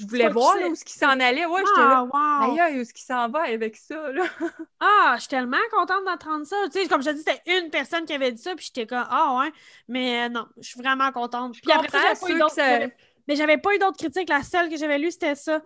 je- 0.00 0.06
voulais 0.06 0.28
voir 0.28 0.56
là, 0.56 0.68
où 0.68 0.74
ce 0.74 0.84
qui 0.84 0.92
s'en 0.94 1.08
allait. 1.20 1.44
Ouais, 1.46 1.60
j'étais 1.66 1.80
là. 1.80 2.06
Ah, 2.12 2.48
wow! 2.48 2.60
Aïe, 2.60 2.78
où 2.78 2.80
est-ce 2.80 2.92
qu'il 2.94 3.04
s'en 3.04 3.28
va 3.28 3.42
avec 3.42 3.76
ça, 3.76 4.10
là? 4.12 4.22
Ah, 4.80 5.12
je 5.16 5.20
suis 5.20 5.28
tellement 5.28 5.56
contente 5.72 6.04
d'entendre 6.04 6.46
ça. 6.46 6.56
Tu 6.72 6.80
sais, 6.82 6.88
comme 6.88 7.02
je 7.02 7.10
te 7.10 7.14
dis, 7.14 7.22
c'était 7.26 7.58
une 7.60 7.70
personne 7.70 8.04
qui 8.04 8.12
avait 8.14 8.32
dit 8.32 8.40
ça, 8.42 8.54
puis 8.54 8.66
j'étais 8.66 8.86
comme, 8.86 9.06
ah 9.10 9.38
ouais. 9.40 9.52
Mais 9.88 10.26
euh, 10.26 10.28
non, 10.28 10.46
je 10.60 10.68
suis 10.68 10.80
vraiment 10.80 11.10
contente. 11.12 11.54
Puis 11.60 11.72
après 11.72 11.88
j'avais 11.98 12.38
pas 12.38 12.48
ça- 12.48 12.86
Mais 13.26 13.36
j'avais 13.36 13.58
pas 13.58 13.74
eu 13.74 13.78
d'autres 13.78 13.98
critiques. 13.98 14.28
La 14.28 14.42
seule 14.42 14.68
que 14.70 14.76
j'avais 14.76 14.98
lue, 14.98 15.10
c'était 15.10 15.34
ça. 15.34 15.60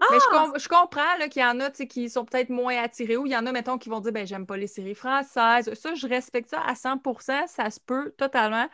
Mais 0.00 0.18
je, 0.18 0.24
Ah! 0.32 0.32
com- 0.32 0.52
je 0.58 0.68
comprends 0.68 1.28
qu'il 1.30 1.40
y 1.40 1.44
en 1.44 1.60
a 1.60 1.70
qui 1.70 2.10
sont 2.10 2.24
peut-être 2.24 2.50
moins 2.50 2.76
attirés 2.82 3.16
ou 3.16 3.26
il 3.26 3.32
y 3.32 3.36
en 3.36 3.46
a, 3.46 3.52
mettons, 3.52 3.78
qui 3.78 3.88
vont 3.88 4.00
dire 4.00 4.12
ben 4.12 4.26
j'aime 4.26 4.44
pas 4.46 4.56
les 4.56 4.66
séries 4.66 4.94
françaises. 4.94 5.72
Ça, 5.74 5.94
je 5.94 6.06
respecte 6.06 6.50
ça 6.50 6.60
à 6.60 6.74
100 6.74 7.00
ça 7.46 7.70
se 7.70 7.80
peut 7.80 8.12
totalement. 8.18 8.68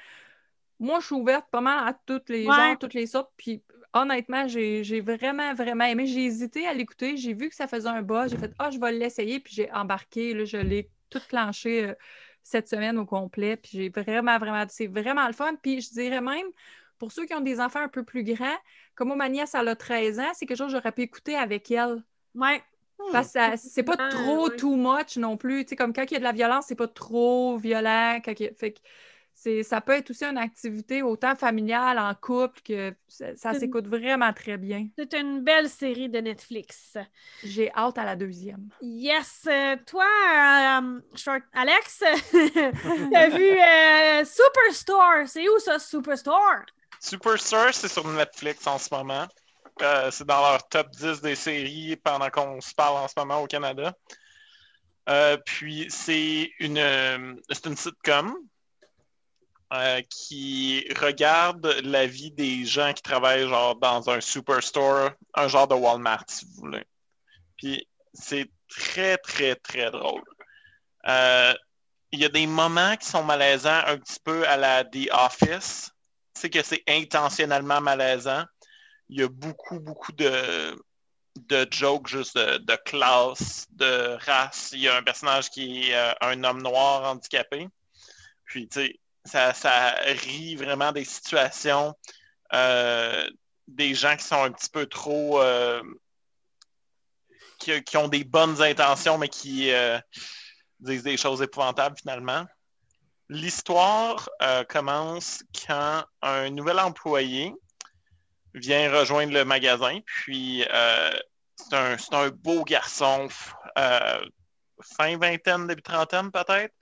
Moi, 0.78 0.98
je 1.00 1.06
suis 1.06 1.14
ouverte 1.14 1.46
pas 1.50 1.60
mal 1.60 1.86
à 1.86 1.92
toutes 2.06 2.30
les 2.30 2.46
Ouais. 2.46 2.54
genres, 2.54 2.78
toutes 2.78 2.94
les 2.94 3.06
sortes. 3.06 3.30
Puis 3.36 3.62
honnêtement, 3.94 4.48
j'ai 4.48 4.84
j'ai 4.84 5.00
vraiment, 5.00 5.54
vraiment 5.54 5.84
aimé. 5.84 6.06
J'ai 6.06 6.24
hésité 6.24 6.66
à 6.66 6.74
l'écouter. 6.74 7.16
J'ai 7.16 7.34
vu 7.34 7.48
que 7.48 7.54
ça 7.54 7.66
faisait 7.68 7.88
un 7.88 8.02
bas. 8.02 8.28
J'ai 8.28 8.36
fait 8.38 8.52
Ah, 8.58 8.70
je 8.70 8.78
vais 8.78 8.92
l'essayer. 8.92 9.40
Puis 9.40 9.54
j'ai 9.54 9.70
embarqué. 9.72 10.34
Là, 10.34 10.44
je 10.44 10.56
l'ai 10.58 10.90
tout 11.10 11.20
clenché 11.28 11.86
euh, 11.90 11.94
cette 12.42 12.68
semaine 12.68 12.98
au 12.98 13.06
complet. 13.06 13.56
Puis 13.56 13.70
j'ai 13.74 13.88
vraiment, 13.90 14.38
vraiment. 14.38 14.64
C'est 14.68 14.86
vraiment 14.86 15.26
le 15.26 15.32
fun. 15.32 15.54
Puis 15.62 15.80
je 15.82 15.90
dirais 15.90 16.20
même, 16.20 16.46
pour 16.98 17.12
ceux 17.12 17.26
qui 17.26 17.34
ont 17.34 17.40
des 17.40 17.60
enfants 17.60 17.80
un 17.80 17.88
peu 17.88 18.04
plus 18.04 18.24
grands, 18.24 18.56
comme 18.94 19.08
moi, 19.08 19.16
ma 19.16 19.28
nièce, 19.28 19.54
elle 19.54 19.68
a 19.68 19.76
13 19.76 20.18
ans, 20.20 20.30
c'est 20.34 20.46
quelque 20.46 20.58
chose 20.58 20.72
que 20.72 20.78
j'aurais 20.78 20.92
pu 20.92 21.02
écouter 21.02 21.36
avec 21.36 21.70
elle. 21.70 22.02
Ouais. 22.34 22.62
Parce 23.12 23.28
que 23.28 23.32
ça- 23.32 23.56
c'est 23.56 23.82
pas 23.82 23.96
Ah, 23.98 24.08
trop 24.10 24.48
too 24.50 24.76
much 24.76 25.16
non 25.16 25.36
plus. 25.36 25.64
Tu 25.64 25.70
sais, 25.70 25.76
comme 25.76 25.92
quand 25.92 26.04
il 26.04 26.12
y 26.12 26.16
a 26.16 26.18
de 26.18 26.24
la 26.24 26.32
violence, 26.32 26.66
c'est 26.68 26.76
pas 26.76 26.86
trop 26.88 27.56
violent. 27.58 28.20
Quand 28.24 28.32
il 28.38 28.44
y 28.44 28.48
a- 28.48 28.54
Fait 28.54 28.72
que 28.72 28.80
ça 29.62 29.80
peut 29.80 29.92
être 29.92 30.10
aussi 30.10 30.24
une 30.24 30.38
activité 30.38 31.02
autant 31.02 31.34
familiale, 31.34 31.98
en 31.98 32.14
couple, 32.14 32.60
que 32.62 32.94
ça, 33.08 33.54
s'écoute 33.54 33.86
vraiment 33.86 34.32
très 34.32 34.58
bien. 34.58 34.88
C'est 34.98 35.14
une 35.14 35.42
belle 35.42 35.68
série 35.68 36.08
de 36.08 36.18
Netflix. 36.18 36.96
J'ai 37.42 37.72
hâte 37.74 37.98
à 37.98 38.04
la 38.04 38.16
deuxième. 38.16 38.68
Yes. 38.82 39.46
euh, 39.46 39.76
toi, 39.86 40.04
euh, 40.04 41.00
Short 41.14 41.42
Alex, 41.52 42.00
t'as 43.12 43.28
vu 43.28 43.50
euh, 43.50 44.24
Superstore? 44.24 45.26
C'est 45.26 45.48
où 45.48 45.58
ça, 45.58 45.78
Superstore? 45.78 46.64
Superstore, 47.00 47.72
c'est 47.72 47.88
sur 47.88 48.06
Netflix 48.08 48.66
en 48.66 48.78
ce 48.78 48.94
moment. 48.94 49.26
Euh, 49.82 50.10
c'est 50.10 50.26
dans 50.26 50.40
leur 50.40 50.68
top 50.68 50.90
10 50.90 51.22
des 51.22 51.34
séries 51.34 51.96
pendant 51.96 52.28
qu'on 52.28 52.60
se 52.60 52.74
parle 52.74 52.98
en 52.98 53.08
ce 53.08 53.14
moment 53.16 53.40
au 53.42 53.46
Canada. 53.46 53.94
Euh, 55.08 55.36
puis 55.44 55.86
c'est 55.88 56.50
une, 56.58 56.78
euh, 56.78 57.34
c'est 57.50 57.66
une 57.66 57.76
sitcom 57.76 58.36
euh, 59.72 60.02
qui 60.10 60.84
regarde 61.00 61.66
la 61.84 62.06
vie 62.06 62.32
des 62.32 62.64
gens 62.64 62.92
qui 62.92 63.02
travaillent 63.02 63.48
genre 63.48 63.76
dans 63.76 64.10
un 64.10 64.20
superstore, 64.20 65.10
un 65.34 65.48
genre 65.48 65.68
de 65.68 65.74
Walmart, 65.74 66.24
si 66.28 66.44
vous 66.44 66.62
voulez. 66.62 66.84
Puis 67.56 67.86
c'est 68.12 68.50
très, 68.68 69.16
très, 69.18 69.54
très 69.56 69.90
drôle. 69.90 70.24
Euh, 71.06 71.54
Il 72.12 72.18
y 72.18 72.24
a 72.24 72.28
des 72.28 72.46
moments 72.46 72.96
qui 72.96 73.06
sont 73.06 73.22
malaisants 73.22 73.82
un 73.86 73.98
petit 73.98 74.18
peu 74.24 74.46
à 74.48 74.56
la 74.56 74.84
The 74.84 75.08
Office. 75.12 75.90
C'est 76.34 76.50
que 76.50 76.62
c'est 76.62 76.82
intentionnellement 76.88 77.80
malaisant. 77.80 78.44
Il 79.08 79.20
y 79.20 79.22
a 79.22 79.28
beaucoup, 79.28 79.78
beaucoup 79.78 80.12
de, 80.12 80.76
de 81.36 81.66
jokes 81.70 82.08
juste 82.08 82.36
de, 82.36 82.76
classe, 82.84 83.66
de 83.70 84.16
race. 84.24 84.70
Il 84.72 84.80
y 84.80 84.88
a 84.88 84.96
un 84.96 85.02
personnage 85.02 85.50
qui 85.50 85.90
est 85.90 85.94
euh, 85.94 86.12
un 86.22 86.42
homme 86.44 86.62
noir 86.62 87.04
handicapé. 87.04 87.68
Puis, 88.44 88.68
tu 88.68 88.80
sais, 88.80 89.00
ça, 89.24 89.52
ça 89.54 89.90
rit 90.04 90.56
vraiment 90.56 90.92
des 90.92 91.04
situations, 91.04 91.94
euh, 92.52 93.28
des 93.68 93.94
gens 93.94 94.16
qui 94.16 94.24
sont 94.24 94.42
un 94.42 94.50
petit 94.50 94.70
peu 94.70 94.86
trop. 94.86 95.40
euh, 95.40 95.82
qui, 97.58 97.82
qui 97.84 97.96
ont 97.98 98.08
des 98.08 98.24
bonnes 98.24 98.62
intentions, 98.62 99.18
mais 99.18 99.28
qui 99.28 99.70
euh, 99.70 99.98
disent 100.78 101.02
des 101.02 101.18
choses 101.18 101.42
épouvantables 101.42 101.96
finalement. 101.98 102.46
L'histoire 103.28 104.28
commence 104.68 105.44
quand 105.66 106.04
un 106.22 106.50
nouvel 106.50 106.80
employé 106.80 107.54
vient 108.54 108.90
rejoindre 108.90 109.32
le 109.32 109.44
magasin, 109.44 110.00
puis 110.04 110.64
c'est 111.54 111.76
un, 111.76 111.96
un 112.12 112.28
beau 112.30 112.64
garçon, 112.64 113.28
fin 113.76 115.16
vingtaine, 115.16 115.68
début 115.68 115.82
trentaine 115.82 116.32
peut-être. 116.32 116.74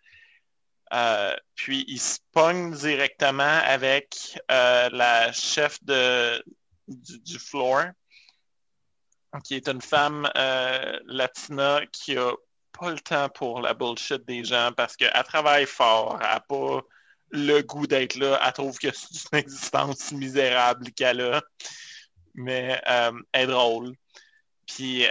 Euh, 0.92 1.36
puis 1.54 1.84
il 1.88 2.00
se 2.00 2.18
pogne 2.32 2.72
directement 2.74 3.60
avec 3.64 4.38
euh, 4.50 4.88
la 4.92 5.32
chef 5.32 5.82
de, 5.84 6.42
du, 6.86 7.38
floor, 7.38 7.86
qui 9.44 9.54
est 9.54 9.68
une 9.68 9.82
femme 9.82 10.30
euh, 10.36 10.98
latina 11.06 11.80
qui 11.92 12.16
a 12.16 12.32
pas 12.78 12.90
le 12.90 13.00
temps 13.00 13.28
pour 13.28 13.60
la 13.60 13.74
bullshit 13.74 14.24
des 14.26 14.44
gens 14.44 14.72
parce 14.76 14.96
qu'elle 14.96 15.24
travaille 15.24 15.66
fort, 15.66 16.18
elle 16.20 16.28
n'a 16.28 16.40
pas 16.40 16.80
le 17.30 17.60
goût 17.60 17.86
d'être 17.86 18.14
là, 18.14 18.40
elle 18.44 18.52
trouve 18.54 18.78
que 18.78 18.88
c'est 18.94 19.32
une 19.32 19.38
existence 19.40 20.12
misérable 20.12 20.90
qu'elle 20.92 21.20
a, 21.20 21.42
mais 22.34 22.80
elle 22.86 23.24
est 23.34 23.46
drôle. 23.46 23.92
Puis 24.66 25.06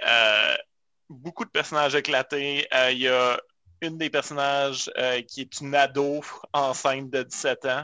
beaucoup 1.10 1.46
de 1.46 1.50
personnages 1.50 1.96
éclatés. 1.96 2.68
Il 2.92 2.98
y 2.98 3.08
a 3.08 3.40
une 3.82 3.98
des 3.98 4.10
personnages 4.10 4.90
euh, 4.98 5.22
qui 5.22 5.42
est 5.42 5.62
une 5.62 5.76
ado 5.76 6.22
enceinte 6.54 7.10
de 7.10 7.24
17 7.24 7.66
ans. 7.66 7.84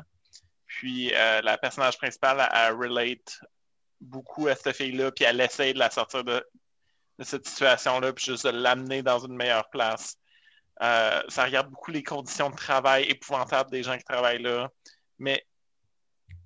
Puis 0.68 1.14
euh, 1.14 1.42
la 1.42 1.58
personnage 1.58 1.98
principale, 1.98 2.48
elle, 2.54 2.74
relate 2.74 3.40
beaucoup 4.02 4.48
à 4.48 4.56
cette 4.56 4.76
fille-là, 4.76 5.12
puis 5.12 5.26
elle 5.26 5.40
essaie 5.40 5.74
de 5.74 5.80
la 5.80 5.90
sortir 5.90 6.24
de, 6.24 6.44
de 7.20 7.24
cette 7.24 7.48
situation-là, 7.48 8.12
puis 8.14 8.26
juste 8.26 8.46
de 8.46 8.52
l'amener 8.52 9.04
dans 9.04 9.20
une 9.20 9.36
meilleure 9.36 9.70
place. 9.70 10.18
Euh, 10.82 11.22
ça 11.30 11.46
regarde 11.46 11.70
beaucoup 11.70 11.92
les 11.92 12.04
conditions 12.04 12.50
de 12.50 12.56
travail 12.56 13.04
épouvantables 13.04 13.70
des 13.70 13.84
gens 13.84 13.98
qui 13.98 14.04
travaillent 14.04 14.42
là, 14.42 14.70
mais 15.20 15.46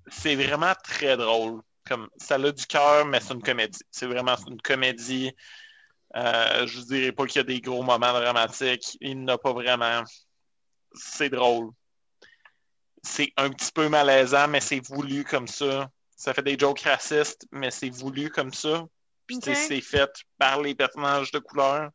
c'est 0.08 0.36
vraiment 0.36 0.74
très 0.84 1.16
drôle. 1.16 1.62
Comme, 1.86 2.08
ça 2.18 2.34
a 2.34 2.52
du 2.52 2.66
cœur, 2.66 3.06
mais 3.06 3.20
c'est 3.20 3.32
une 3.32 3.42
comédie. 3.42 3.80
C'est 3.90 4.06
vraiment 4.06 4.36
une 4.46 4.60
comédie. 4.60 5.34
Euh, 6.16 6.66
je 6.66 6.78
ne 6.78 6.84
dirais 6.84 7.12
pas 7.12 7.26
qu'il 7.26 7.36
y 7.36 7.40
a 7.40 7.44
des 7.44 7.60
gros 7.60 7.82
moments 7.82 8.12
dramatiques. 8.12 8.96
Il 9.00 9.18
n'y 9.18 9.24
en 9.24 9.34
a 9.34 9.38
pas 9.38 9.52
vraiment. 9.52 10.02
C'est 10.94 11.28
drôle. 11.28 11.70
C'est 13.02 13.32
un 13.36 13.50
petit 13.50 13.70
peu 13.72 13.88
malaisant, 13.88 14.48
mais 14.48 14.60
c'est 14.60 14.84
voulu 14.86 15.24
comme 15.24 15.48
ça. 15.48 15.88
Ça 16.16 16.34
fait 16.34 16.42
des 16.42 16.58
jokes 16.58 16.80
racistes, 16.80 17.46
mais 17.52 17.70
c'est 17.70 17.90
voulu 17.90 18.30
comme 18.30 18.52
ça. 18.52 18.84
Puis 19.26 19.38
c'est 19.42 19.82
fait 19.82 20.10
par 20.38 20.62
les 20.62 20.74
personnages 20.74 21.30
de 21.30 21.38
couleur. 21.38 21.90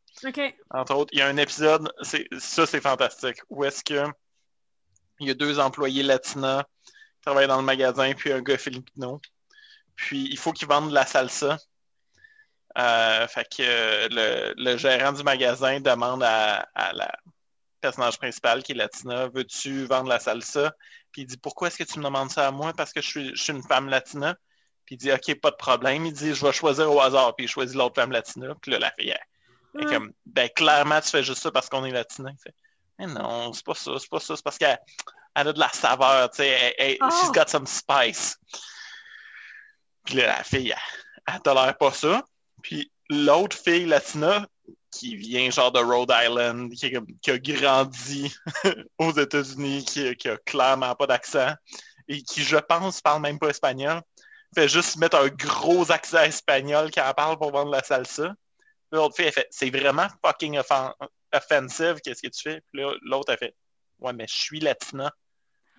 Entre 0.70 0.96
autres, 0.96 1.10
il 1.14 1.20
y 1.20 1.22
a 1.22 1.28
un 1.28 1.38
épisode, 1.38 1.92
ça 2.04 2.66
c'est 2.68 2.80
fantastique, 2.80 3.38
où 3.50 3.64
est-ce 3.66 3.84
que 3.84 4.06
il 5.20 5.28
y 5.28 5.32
a 5.32 5.34
deux 5.34 5.60
employés 5.60 6.04
latinas 6.04 6.64
qui 6.86 7.22
travaillent 7.22 7.48
dans 7.48 7.58
le 7.58 7.64
magasin, 7.64 8.14
puis 8.14 8.32
un 8.32 8.42
gars 8.42 8.58
filipino. 8.58 9.20
Puis 9.96 10.28
il 10.30 10.38
faut 10.38 10.52
qu'ils 10.52 10.68
vendent 10.68 10.90
de 10.90 10.94
la 10.94 11.06
salsa. 11.06 11.58
Euh, 12.78 13.28
fait 13.28 13.46
que 13.56 13.62
euh, 13.62 14.08
le, 14.10 14.54
le 14.58 14.78
gérant 14.78 15.12
du 15.12 15.24
magasin 15.24 15.80
demande 15.80 16.24
à, 16.24 16.68
à 16.74 16.94
la 16.94 17.12
personnage 17.82 18.18
principal 18.18 18.64
qui 18.64 18.72
est 18.72 18.76
latina, 18.76 19.28
veux-tu 19.28 19.86
vendre 19.86 20.10
la 20.10 20.20
salsa? 20.20 20.74
Puis 21.12 21.24
il 21.24 21.26
dit, 21.28 21.38
pourquoi 21.38 21.68
est-ce 21.68 21.78
que 21.78 21.84
tu 21.84 22.00
me 22.00 22.06
demandes 22.06 22.32
ça 22.32 22.48
à 22.48 22.52
moi? 22.52 22.74
Parce 22.74 22.92
que 22.94 23.02
je 23.02 23.08
suis, 23.08 23.36
je 23.36 23.44
suis 23.44 23.54
une 23.54 23.62
femme 23.64 23.90
latina. 23.90 24.36
Puis 24.86 24.96
il 24.96 24.98
dit, 24.98 25.12
OK, 25.12 25.40
pas 25.40 25.52
de 25.52 25.56
problème. 25.56 26.06
Il 26.06 26.14
dit, 26.14 26.34
je 26.34 26.44
vais 26.46 26.52
choisir 26.52 26.92
au 26.92 27.00
hasard. 27.00 27.36
Puis 27.36 27.46
il 27.46 27.50
choisit 27.50 27.76
l'autre 27.76 27.96
femme 27.96 28.12
latina. 28.12 28.54
Puis 28.62 28.72
là, 28.72 28.80
la 28.80 28.92
fille, 28.92 29.10
elle, 29.10 29.20
Ouais. 29.76 29.86
comme, 29.86 30.14
ben 30.28 30.48
clairement, 30.50 31.02
tu 31.02 31.10
fais 31.10 31.24
juste 31.24 31.42
ça 31.42 31.52
parce 31.52 31.68
qu'on 31.68 31.84
est 31.84 31.90
latina. 31.92 32.30
Il 32.32 32.38
fait, 32.40 32.54
mais 33.00 33.08
non, 33.08 33.52
c'est 33.54 33.66
pas 33.66 33.74
ça, 33.74 33.92
c'est 34.00 34.08
pas 34.10 34.20
ça. 34.20 34.36
C'est 34.36 34.44
parce 34.44 34.60
qu'elle 34.60 34.78
elle 35.36 35.48
a 35.48 35.54
de 35.54 35.60
la 35.60 35.70
saveur, 35.70 36.30
tu 36.30 36.38
sais. 36.38 36.48
elle- 36.50 36.74
elle- 36.78 36.98
Oh. 37.02 37.10
She's 37.10 37.32
got 37.32 37.48
some 37.48 37.66
spice. 37.66 38.38
Puis 40.06 40.16
là, 40.16 40.28
la 40.28 40.44
fille, 40.44 40.70
elle, 40.70 41.34
elle 41.36 41.42
tolère 41.42 41.76
pas 41.78 41.92
ça. 41.92 42.24
Puis 42.64 42.92
l'autre 43.10 43.56
fille 43.56 43.86
latina, 43.86 44.48
qui 44.90 45.16
vient 45.16 45.52
genre 45.52 45.72
de 45.72 45.80
Rhode 45.80 46.12
Island, 46.12 46.72
qui, 46.74 47.32
a 47.32 47.38
grandi 47.38 48.34
aux 48.98 49.12
États-Unis, 49.12 49.86
qui, 49.86 50.30
a 50.30 50.38
clairement 50.38 50.96
pas 50.96 51.08
d'accent, 51.08 51.54
et 52.08 52.22
qui, 52.24 52.42
je 52.42 52.58
pense, 52.58 53.02
parle 53.02 53.22
même 53.22 53.38
pas 53.40 53.50
espagnol, 53.50 54.02
fait 54.56 54.68
juste 54.68 54.98
mettre 54.98 55.18
un 55.18 55.30
gros 55.30 55.92
accent 55.92 56.22
espagnol 56.24 56.90
quand 56.92 57.04
elle 57.08 57.14
parle 57.16 57.38
pour 57.38 57.52
vendre 57.52 57.72
la 57.72 57.84
salsa. 57.84 58.34
L'autre 58.92 59.16
fille, 59.16 59.26
elle 59.26 59.34
fait 59.34 59.48
C'est 59.50 59.70
vraiment 59.70 60.08
fucking 60.24 60.58
offen- 60.58 60.94
offensive, 61.34 62.00
qu'est-ce 62.04 62.22
que 62.22 62.28
tu 62.28 62.42
fais? 62.42 62.62
Puis 62.72 62.84
l'autre, 63.02 63.32
elle 63.32 63.40
fait 63.40 63.56
Ouais, 64.00 64.14
mais 64.14 64.28
je 64.28 64.36
suis 64.36 64.60
latina. 64.60 65.12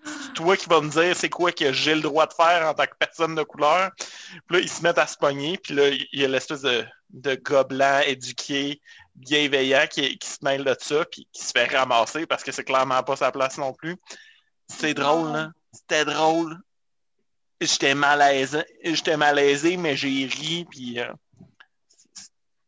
C'est 0.04 0.34
toi 0.34 0.56
qui 0.56 0.68
vas 0.68 0.80
me 0.80 0.90
dire 0.90 1.16
c'est 1.16 1.30
quoi 1.30 1.52
que 1.52 1.72
j'ai 1.72 1.94
le 1.94 2.02
droit 2.02 2.26
de 2.26 2.32
faire 2.34 2.66
en 2.68 2.74
tant 2.74 2.84
que 2.84 2.96
personne 2.98 3.34
de 3.34 3.42
couleur. 3.42 3.90
Puis 3.96 4.56
là, 4.56 4.58
ils 4.60 4.68
se 4.68 4.82
mettent 4.82 4.98
à 4.98 5.06
se 5.06 5.16
pogner. 5.16 5.58
Puis 5.58 5.74
là, 5.74 5.88
il 5.88 6.20
y 6.20 6.24
a 6.24 6.28
l'espèce 6.28 6.62
de, 6.62 6.84
de 7.10 7.62
blanc 7.62 8.00
éduqué, 8.06 8.80
bienveillant 9.14 9.86
qui, 9.90 10.18
qui 10.18 10.28
se 10.28 10.38
mêle 10.42 10.64
de 10.64 10.76
ça, 10.78 11.04
puis 11.06 11.26
qui 11.32 11.44
se 11.44 11.52
fait 11.52 11.66
ramasser 11.66 12.26
parce 12.26 12.42
que 12.42 12.52
c'est 12.52 12.64
clairement 12.64 13.02
pas 13.02 13.16
sa 13.16 13.32
place 13.32 13.56
non 13.58 13.72
plus. 13.72 13.96
C'est 14.68 14.94
drôle, 14.94 15.32
là. 15.32 15.50
C'était 15.72 16.04
drôle. 16.04 16.58
J'étais 17.60 17.94
malaisé, 17.94 18.62
j'étais 18.82 19.16
malaisé, 19.16 19.76
mais 19.76 19.96
j'ai 19.96 20.26
ri, 20.26 20.66
puis 20.70 21.00
euh, 21.00 21.10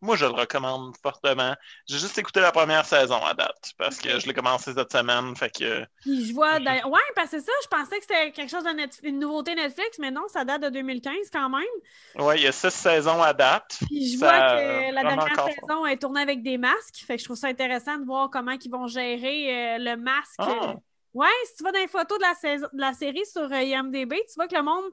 moi, 0.02 0.16
je 0.16 0.26
le 0.26 0.32
recommande 0.32 0.94
fortement. 1.02 1.54
J'ai 1.88 1.98
juste 1.98 2.16
écouté 2.18 2.40
la 2.40 2.52
première 2.52 2.84
saison 2.84 3.16
à 3.24 3.34
date, 3.34 3.72
parce 3.78 3.98
que 3.98 4.18
je 4.18 4.26
l'ai 4.26 4.34
commencé 4.34 4.72
cette 4.74 4.92
semaine, 4.92 5.34
fait 5.36 5.50
que... 5.50 5.84
Puis 6.02 6.26
je 6.26 6.34
vois. 6.34 6.60
d'ailleurs- 6.60 6.90
Ouais, 6.90 7.00
parce 7.14 7.30
que 7.30 7.38
c'est 7.40 7.46
ça, 7.46 7.52
je 7.62 7.68
pensais 7.68 7.96
que 7.98 8.02
c'était 8.02 8.30
quelque 8.32 8.50
chose 8.50 8.64
de 8.64 8.70
Net- 8.70 9.00
une 9.02 9.18
nouveauté 9.18 9.54
Netflix, 9.54 9.98
mais 9.98 10.10
non, 10.10 10.22
ça 10.28 10.44
date 10.44 10.62
de 10.62 10.68
2015 10.68 11.14
quand 11.32 11.48
même. 11.48 12.24
Ouais, 12.24 12.36
il 12.38 12.42
y 12.44 12.46
a 12.46 12.52
six 12.52 12.70
saisons 12.72 13.22
à 13.22 13.32
date. 13.32 13.78
Puis 13.86 14.12
je 14.12 14.18
Ça, 14.18 14.26
vois 14.26 14.50
euh, 14.58 14.88
que 14.90 14.94
la 14.94 15.02
vraiment 15.02 15.16
dernière 15.24 15.32
encore 15.44 15.48
saison 15.52 15.86
est 15.86 15.96
tournée 15.96 16.20
avec 16.20 16.42
des 16.42 16.58
masques. 16.58 17.04
Fait 17.06 17.14
que 17.16 17.20
je 17.20 17.24
trouve 17.24 17.36
ça 17.36 17.48
intéressant 17.48 17.96
de 17.98 18.04
voir 18.04 18.28
comment 18.30 18.52
ils 18.52 18.70
vont 18.70 18.86
gérer 18.86 19.76
euh, 19.76 19.78
le 19.78 19.96
masque. 19.96 20.34
Ah. 20.38 20.74
Ouais, 21.14 21.28
si 21.46 21.56
tu 21.56 21.64
vas 21.64 21.72
dans 21.72 21.78
les 21.78 21.88
photos 21.88 22.18
de 22.18 22.22
la, 22.24 22.34
saison- 22.34 22.68
de 22.72 22.80
la 22.80 22.92
série 22.92 23.24
sur 23.24 23.50
euh, 23.50 23.62
IMDB, 23.62 24.12
tu 24.28 24.34
vois 24.36 24.46
que 24.48 24.54
le 24.54 24.62
monde, 24.62 24.84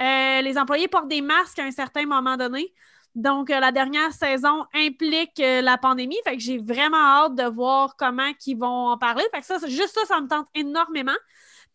euh, 0.00 0.40
les 0.40 0.56
employés 0.56 0.88
portent 0.88 1.08
des 1.08 1.20
masques 1.20 1.58
à 1.58 1.64
un 1.64 1.70
certain 1.70 2.06
moment 2.06 2.38
donné. 2.38 2.72
Donc, 3.16 3.48
euh, 3.50 3.58
la 3.60 3.72
dernière 3.72 4.12
saison 4.12 4.66
implique 4.74 5.40
euh, 5.40 5.62
la 5.62 5.78
pandémie. 5.78 6.18
Fait 6.22 6.36
que 6.36 6.42
j'ai 6.42 6.58
vraiment 6.58 6.98
hâte 6.98 7.34
de 7.34 7.44
voir 7.44 7.96
comment 7.96 8.30
ils 8.46 8.54
vont 8.54 8.90
en 8.90 8.98
parler. 8.98 9.24
Fait 9.34 9.40
que 9.40 9.46
ça, 9.46 9.58
juste 9.66 9.94
ça, 9.94 10.04
ça 10.04 10.20
me 10.20 10.28
tente 10.28 10.46
énormément. 10.54 11.16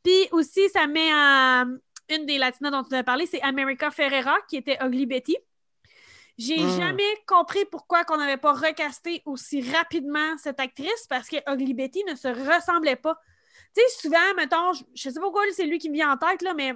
Puis 0.03 0.27
aussi, 0.31 0.69
ça 0.69 0.85
met 0.85 1.11
à 1.11 1.65
une 2.09 2.25
des 2.27 2.37
latinas 2.37 2.69
dont 2.69 2.83
tu 2.83 2.93
as 2.95 3.03
parlé, 3.03 3.25
c'est 3.25 3.41
America 3.41 3.89
Ferrera, 3.89 4.35
qui 4.47 4.57
était 4.57 4.77
Ugly 4.85 5.07
Betty. 5.07 5.35
J'ai 6.37 6.63
Mm. 6.63 6.79
jamais 6.79 7.17
compris 7.27 7.65
pourquoi 7.71 8.03
qu'on 8.03 8.17
n'avait 8.17 8.37
pas 8.37 8.53
recasté 8.53 9.23
aussi 9.25 9.61
rapidement 9.71 10.37
cette 10.37 10.59
actrice 10.59 11.07
parce 11.09 11.27
que 11.27 11.37
Ugly 11.51 11.73
Betty 11.73 12.03
ne 12.07 12.15
se 12.15 12.27
ressemblait 12.27 12.95
pas. 12.95 13.19
Tu 13.75 13.81
sais, 13.81 14.01
souvent, 14.01 14.33
mettons, 14.37 14.73
je, 14.73 14.83
je 14.93 15.09
sais 15.09 15.13
pas 15.15 15.21
pourquoi 15.21 15.43
c'est 15.53 15.65
lui 15.65 15.79
qui 15.79 15.89
me 15.89 15.95
vient 15.95 16.11
en 16.11 16.17
tête, 16.17 16.41
là, 16.43 16.53
mais 16.53 16.73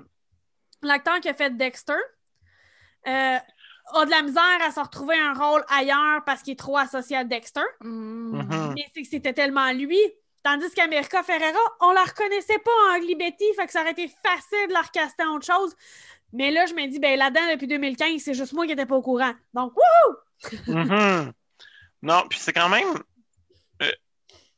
l'acteur 0.82 1.20
qui 1.20 1.30
a 1.30 1.34
fait 1.36 1.56
Dexter 1.56 1.94
euh, 3.08 3.38
a 3.94 4.06
de 4.06 4.10
la 4.10 4.22
misère 4.22 4.62
à 4.66 4.72
se 4.72 4.80
retrouver 4.80 5.16
un 5.18 5.34
rôle 5.34 5.64
ailleurs 5.70 6.24
parce 6.26 6.42
qu'il 6.42 6.54
est 6.54 6.60
trop 6.60 6.78
associé 6.78 7.18
à 7.18 7.24
Dexter. 7.24 7.62
Mm. 7.82 8.38
Mhm. 8.38 8.74
Mais 8.76 8.86
c'est 8.94 9.02
que 9.02 9.08
c'était 9.08 9.34
tellement 9.34 9.72
lui. 9.72 10.00
Tandis 10.44 10.70
qu'America 10.76 11.24
Ferrera, 11.24 11.60
on 11.82 11.92
la 11.92 12.04
reconnaissait 12.04 12.60
pas 12.60 12.72
en 12.92 12.98
Ugly 12.98 13.16
Betty, 13.16 13.46
fait 13.56 13.66
que 13.66 13.72
ça 13.72 13.82
aurait 13.82 13.92
été 13.92 14.08
facile 14.08 14.68
de 14.68 14.74
la 14.74 14.82
recaster 14.82 15.24
en 15.24 15.38
autre 15.38 15.46
chose. 15.46 15.76
Mais 16.34 16.52
là, 16.52 16.66
je 16.68 16.74
me 16.74 16.86
dis, 16.88 17.00
ben 17.00 17.18
là-dedans, 17.18 17.52
depuis 17.52 17.68
2015, 17.68 18.22
c'est 18.22 18.34
juste 18.34 18.54
moi 18.54 18.66
qui 18.66 18.72
n'étais 18.72 18.86
pas 18.86 18.96
au 18.96 19.02
courant. 19.02 19.34
Donc, 19.54 19.74
wouh! 19.76 20.16
Mhm. 20.68 21.32
Non, 22.04 22.24
puis 22.30 22.38
c'est 22.40 22.54
quand 22.54 22.70
même 22.70 23.02
euh, 23.82 23.92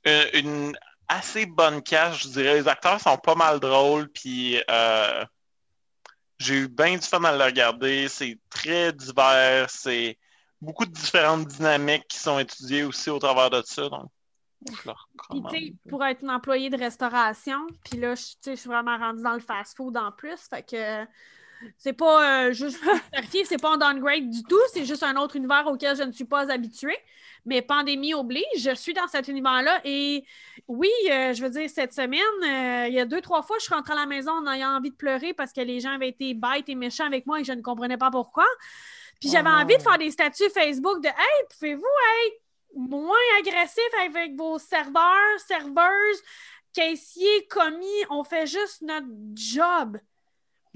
euh, 0.07 0.25
une 0.33 0.77
assez 1.07 1.45
bonne 1.45 1.81
cache, 1.81 2.23
je 2.23 2.29
dirais. 2.29 2.55
Les 2.55 2.67
acteurs 2.67 2.99
sont 2.99 3.17
pas 3.17 3.35
mal 3.35 3.59
drôles, 3.59 4.09
puis 4.09 4.61
euh, 4.69 5.23
j'ai 6.39 6.55
eu 6.61 6.67
bien 6.67 6.95
du 6.95 7.01
fun 7.05 7.23
à 7.23 7.35
le 7.35 7.43
regarder. 7.43 8.07
C'est 8.07 8.39
très 8.49 8.93
divers, 8.93 9.69
c'est 9.69 10.17
beaucoup 10.61 10.85
de 10.85 10.91
différentes 10.91 11.47
dynamiques 11.47 12.07
qui 12.07 12.17
sont 12.17 12.39
étudiées 12.39 12.83
aussi 12.83 13.09
au 13.09 13.19
travers 13.19 13.49
de 13.49 13.61
ça. 13.65 13.89
Donc, 13.89 14.09
je 14.67 14.89
le 14.89 14.93
Puis, 15.29 15.39
recommande. 15.39 15.53
tu 15.53 15.67
sais, 15.67 15.73
pour 15.89 16.03
être 16.03 16.21
une 16.23 16.31
employée 16.31 16.69
de 16.69 16.77
restauration, 16.77 17.67
puis 17.83 17.99
là, 17.99 18.15
je 18.15 18.55
suis 18.55 18.69
vraiment 18.69 18.97
rendue 18.97 19.21
dans 19.23 19.33
le 19.33 19.39
fast-food 19.39 19.95
en 19.97 20.11
plus. 20.11 20.39
Fait 20.49 20.63
que 20.63 21.05
c'est 21.77 21.93
pas 21.93 22.47
euh, 22.47 22.53
juste 22.53 22.79
c'est 23.45 23.61
pas 23.61 23.73
un 23.73 23.77
downgrade 23.77 24.29
du 24.29 24.43
tout, 24.43 24.59
c'est 24.73 24.85
juste 24.85 25.03
un 25.03 25.15
autre 25.15 25.35
univers 25.35 25.65
auquel 25.67 25.95
je 25.95 26.03
ne 26.03 26.11
suis 26.11 26.25
pas 26.25 26.51
habituée. 26.51 26.97
Mais 27.45 27.61
pandémie 27.61 28.13
oblige, 28.13 28.43
je 28.57 28.75
suis 28.75 28.93
dans 28.93 29.07
cet 29.07 29.29
univers-là. 29.29 29.79
Et 29.85 30.25
oui, 30.67 30.89
euh, 31.09 31.33
je 31.33 31.41
veux 31.41 31.49
dire, 31.49 31.69
cette 31.69 31.93
semaine, 31.93 32.19
euh, 32.43 32.87
il 32.89 32.93
y 32.93 32.99
a 32.99 33.05
deux, 33.05 33.21
trois 33.21 33.41
fois, 33.41 33.55
je 33.59 33.63
suis 33.63 33.73
rentrée 33.73 33.93
à 33.93 33.95
la 33.95 34.05
maison 34.05 34.31
en 34.33 34.51
ayant 34.51 34.75
envie 34.75 34.89
de 34.89 34.95
pleurer 34.95 35.33
parce 35.33 35.53
que 35.53 35.61
les 35.61 35.79
gens 35.79 35.91
avaient 35.93 36.09
été 36.09 36.33
bêtes 36.33 36.67
et 36.67 36.75
méchants 36.75 37.05
avec 37.05 37.25
moi 37.25 37.39
et 37.39 37.45
je 37.45 37.53
ne 37.53 37.61
comprenais 37.61 37.97
pas 37.97 38.11
pourquoi. 38.11 38.45
Puis 39.21 39.29
Oh 39.29 39.31
j'avais 39.31 39.49
non. 39.49 39.55
envie 39.61 39.77
de 39.77 39.81
faire 39.81 39.97
des 39.97 40.11
statuts 40.11 40.49
Facebook 40.49 41.01
de 41.01 41.07
Hey, 41.07 41.45
pouvez-vous 41.57 41.85
être 42.25 42.41
moins 42.75 43.15
agressif 43.39 43.89
avec 44.05 44.35
vos 44.35 44.59
serveurs, 44.59 45.39
serveuses, 45.47 46.21
caissiers, 46.73 47.47
commis? 47.49 48.05
On 48.09 48.25
fait 48.25 48.45
juste 48.45 48.81
notre 48.81 49.07
job. 49.35 49.97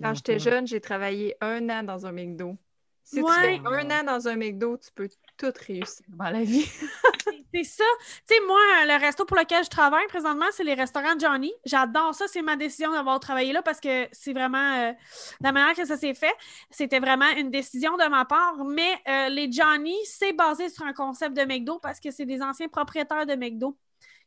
Quand 0.02 0.14
j'étais 0.14 0.40
jeune, 0.40 0.68
j'ai 0.68 0.82
travaillé 0.82 1.36
un 1.42 1.70
an 1.70 1.84
dans 1.84 2.06
un 2.06 2.12
McDo. 2.12 2.58
Si 3.04 3.20
Ouais. 3.22 3.32
tu 3.58 3.62
fais 3.62 3.62
un 3.66 3.90
an 3.92 4.04
dans 4.04 4.28
un 4.28 4.36
McDo, 4.36 4.78
tu 4.78 4.90
peux 4.94 5.10
tout 5.38 5.52
réussir 5.68 6.06
dans 6.10 6.30
la 6.30 6.44
vie. 6.44 6.66
C'est 7.54 7.64
ça. 7.66 7.84
Tu 8.28 8.36
sais, 8.36 8.42
moi, 8.48 8.60
le 8.86 8.98
resto 9.00 9.26
pour 9.26 9.36
lequel 9.38 9.64
je 9.66 9.70
travaille 9.70 10.08
présentement, 10.08 10.46
c'est 10.52 10.64
les 10.64 10.74
restaurants 10.74 11.20
Johnny. 11.20 11.52
J'adore 11.66 12.16
ça. 12.16 12.26
C'est 12.30 12.42
ma 12.42 12.56
décision 12.56 12.92
d'avoir 12.94 13.20
travaillé 13.20 13.52
là 13.52 13.62
parce 13.62 13.82
que 13.82 14.08
c'est 14.14 14.32
vraiment 14.32 14.58
euh, 14.80 14.94
la 15.42 15.52
manière 15.52 15.76
que 15.76 15.84
ça 15.86 15.98
s'est 15.98 16.14
fait. 16.14 16.34
C'était 16.70 17.00
vraiment 17.00 17.30
une 17.38 17.52
décision 17.52 17.98
de 17.98 18.08
ma 18.10 18.24
part. 18.24 18.64
Mais 18.64 18.94
euh, 19.08 19.28
les 19.30 19.52
Johnny, 19.52 19.96
c'est 20.06 20.32
basé 20.32 20.70
sur 20.70 20.86
un 20.86 20.94
concept 20.94 21.36
de 21.36 21.44
McDo 21.44 21.80
parce 21.80 22.00
que 22.00 22.10
c'est 22.12 22.26
des 22.26 22.42
anciens 22.42 22.70
propriétaires 22.70 23.26
de 23.26 23.36
McDo 23.36 23.78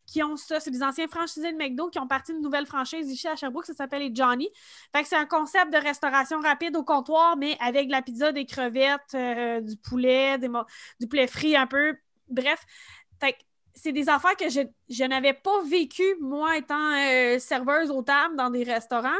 qui 0.06 0.22
ont 0.22 0.36
ça. 0.36 0.60
C'est 0.60 0.70
des 0.70 0.82
anciens 0.82 1.08
franchisés 1.08 1.52
de 1.52 1.56
McDo 1.56 1.88
qui 1.88 1.98
ont 1.98 2.06
parti 2.06 2.32
d'une 2.32 2.42
nouvelle 2.42 2.66
franchise 2.66 3.10
ici 3.10 3.28
à 3.28 3.36
Sherbrooke. 3.36 3.66
Ça 3.66 3.74
s'appelle 3.74 4.02
les 4.02 4.14
Johnny. 4.14 4.48
Fait 4.94 5.02
que 5.02 5.08
c'est 5.08 5.16
un 5.16 5.26
concept 5.26 5.72
de 5.72 5.78
restauration 5.78 6.40
rapide 6.40 6.76
au 6.76 6.84
comptoir, 6.84 7.36
mais 7.36 7.56
avec 7.60 7.86
de 7.86 7.92
la 7.92 8.02
pizza, 8.02 8.32
des 8.32 8.46
crevettes, 8.46 9.14
euh, 9.14 9.60
du 9.60 9.76
poulet, 9.76 10.38
des 10.38 10.48
du 11.00 11.06
poulet 11.08 11.26
frit 11.26 11.56
un 11.56 11.66
peu. 11.66 11.96
Bref, 12.28 12.64
fait 13.20 13.32
que 13.32 13.38
c'est 13.74 13.92
des 13.92 14.08
affaires 14.08 14.36
que 14.36 14.48
je, 14.48 14.60
je 14.88 15.04
n'avais 15.04 15.32
pas 15.32 15.62
vécues, 15.62 16.16
moi, 16.20 16.56
étant 16.56 16.92
euh, 16.96 17.38
serveuse 17.38 17.90
aux 17.90 18.02
tables 18.02 18.36
dans 18.36 18.50
des 18.50 18.62
restaurants. 18.62 19.10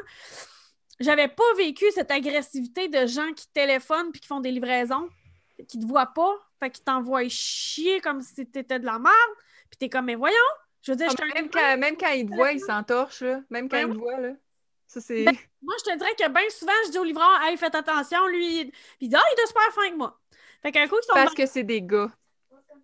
J'avais 1.01 1.29
pas 1.29 1.43
vécu 1.57 1.85
cette 1.93 2.11
agressivité 2.11 2.89
de 2.89 3.07
gens 3.07 3.33
qui 3.33 3.49
téléphonent 3.53 4.13
puis 4.13 4.21
qui 4.21 4.29
font 4.29 4.41
des 4.41 4.53
livraisons, 4.53 5.09
qui 5.67 5.79
te 5.79 5.85
voient 5.85 6.13
pas, 6.15 6.33
fait 6.61 6.71
qu'ils 6.71 6.85
t'envoient 6.85 7.29
chier 7.29 8.01
comme 8.01 8.23
si 8.23 8.47
t'étais 8.47 8.79
de 8.79 8.87
la 8.87 8.99
merde. 8.99 9.35
Puis 9.71 9.79
t'es 9.79 9.89
comme, 9.89 10.05
mais 10.05 10.15
voyons, 10.15 10.37
je 10.85 10.93
veux 10.93 10.97
dire, 10.97 11.09
je 11.11 11.17
suis 11.17 11.23
un 11.33 11.35
même, 11.35 11.51
quand, 11.51 11.79
même 11.79 11.97
quand 11.97 12.11
ils 12.11 12.29
te 12.29 12.35
voient, 12.35 12.53
ils 12.53 12.61
s'entorchent. 12.61 13.23
là. 13.23 13.41
Même 13.51 13.69
quand 13.69 13.79
Ben 13.79 13.89
ils 13.89 13.95
te 13.95 13.99
voient. 13.99 14.21
Là. 14.21 14.33
Ça, 14.87 15.01
c'est... 15.01 15.25
Ben, 15.25 15.35
Moi, 15.63 15.75
je 15.79 15.91
te 15.91 15.97
dirais 15.99 16.15
que 16.17 16.29
bien 16.29 16.51
souvent, 16.51 16.73
je 16.87 16.91
dis 16.93 16.99
au 16.99 17.05
livreur, 17.05 17.41
hey, 17.43 17.57
faites 17.57 17.75
attention, 17.75 18.27
lui. 18.29 18.61
il- 18.61 18.71
Puis 18.71 18.79
il 19.01 19.09
dit, 19.09 19.17
ah, 19.17 19.23
il 19.37 19.43
est 19.43 19.47
super 19.47 19.73
fin 19.73 19.91
que 19.91 19.97
moi. 19.97 20.21
Fait 20.63 20.71
qu'un 20.73 20.87
coup, 20.87 20.97
ils 21.03 21.07
sont 21.07 21.15
Parce 21.15 21.35
que 21.35 21.47
c'est 21.47 21.65
des 21.65 21.83
gars. 21.83 22.11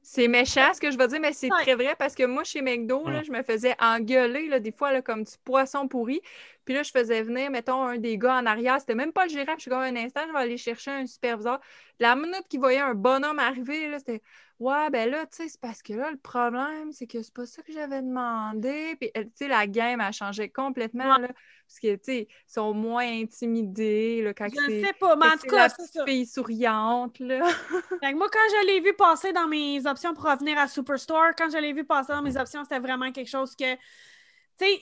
C'est 0.02 0.28
méchant 0.28 0.72
ce 0.72 0.80
que 0.80 0.90
je 0.90 0.96
veux 0.96 1.06
dire, 1.08 1.20
mais 1.20 1.34
c'est 1.34 1.52
Ouais. 1.52 1.62
très 1.62 1.74
vrai 1.74 1.94
parce 1.98 2.14
que 2.14 2.24
moi, 2.24 2.42
chez 2.42 2.62
McDo, 2.62 3.06
là, 3.08 3.22
je 3.22 3.30
me 3.30 3.42
faisais 3.42 3.76
engueuler 3.78 4.48
là, 4.48 4.58
des 4.58 4.72
fois 4.72 4.92
là, 4.92 5.02
comme 5.02 5.24
du 5.24 5.32
poisson 5.44 5.88
pourri. 5.88 6.22
Puis 6.64 6.74
là, 6.74 6.82
je 6.82 6.90
faisais 6.90 7.22
venir, 7.22 7.50
mettons, 7.50 7.82
un 7.82 7.98
des 7.98 8.18
gars 8.18 8.36
en 8.36 8.46
arrière. 8.46 8.80
C'était 8.80 8.94
même 8.94 9.12
pas 9.12 9.24
le 9.24 9.30
gérant. 9.30 9.54
Je 9.56 9.62
suis 9.62 9.70
comme 9.70 9.80
un 9.80 9.96
instant, 9.96 10.22
je 10.26 10.32
vais 10.32 10.38
aller 10.38 10.56
chercher 10.56 10.90
un 10.90 11.06
superviseur. 11.06 11.60
La 11.98 12.16
minute 12.16 12.44
qu'il 12.48 12.60
voyait 12.60 12.80
un 12.80 12.94
bonhomme 12.94 13.38
arriver, 13.38 13.98
c'était 13.98 14.22
Ouais, 14.60 14.90
ben 14.90 15.10
là, 15.10 15.24
tu 15.24 15.38
sais, 15.38 15.48
c'est 15.48 15.60
parce 15.60 15.80
que 15.80 15.94
là, 15.94 16.10
le 16.10 16.18
problème, 16.18 16.92
c'est 16.92 17.06
que 17.06 17.22
c'est 17.22 17.32
pas 17.32 17.46
ça 17.46 17.62
que 17.62 17.72
j'avais 17.72 18.02
demandé. 18.02 18.94
Puis, 19.00 19.10
tu 19.14 19.22
sais, 19.34 19.48
la 19.48 19.66
game 19.66 20.02
a 20.02 20.12
changé 20.12 20.50
complètement, 20.50 21.16
là, 21.16 21.28
parce 21.28 21.80
que, 21.82 21.94
tu 21.94 22.00
sais, 22.02 22.28
ils 22.28 22.52
sont 22.52 22.74
moins 22.74 23.06
intimidés, 23.06 24.20
là, 24.22 24.34
quand 24.34 24.48
Je 24.50 24.84
sais 24.84 24.92
pas, 25.00 25.16
mais 25.16 25.28
en 25.28 25.38
tout 25.38 25.46
cas, 25.48 25.56
la 25.56 25.68
c'est 25.70 25.76
petite 25.76 26.02
fille 26.06 26.26
souriante, 26.26 27.18
là. 27.20 27.40
Fait 28.02 28.12
que 28.12 28.16
moi, 28.16 28.28
quand 28.30 28.38
je 28.50 28.66
l'ai 28.66 28.80
vu 28.80 28.92
passer 28.92 29.32
dans 29.32 29.48
mes 29.48 29.86
options 29.86 30.12
pour 30.12 30.24
revenir 30.24 30.58
à 30.58 30.68
Superstore, 30.68 31.30
quand 31.38 31.48
je 31.50 31.56
l'ai 31.56 31.72
vu 31.72 31.84
passer 31.84 32.12
dans 32.12 32.20
mes 32.22 32.36
options, 32.36 32.62
c'était 32.62 32.80
vraiment 32.80 33.10
quelque 33.12 33.30
chose 33.30 33.56
que. 33.56 33.64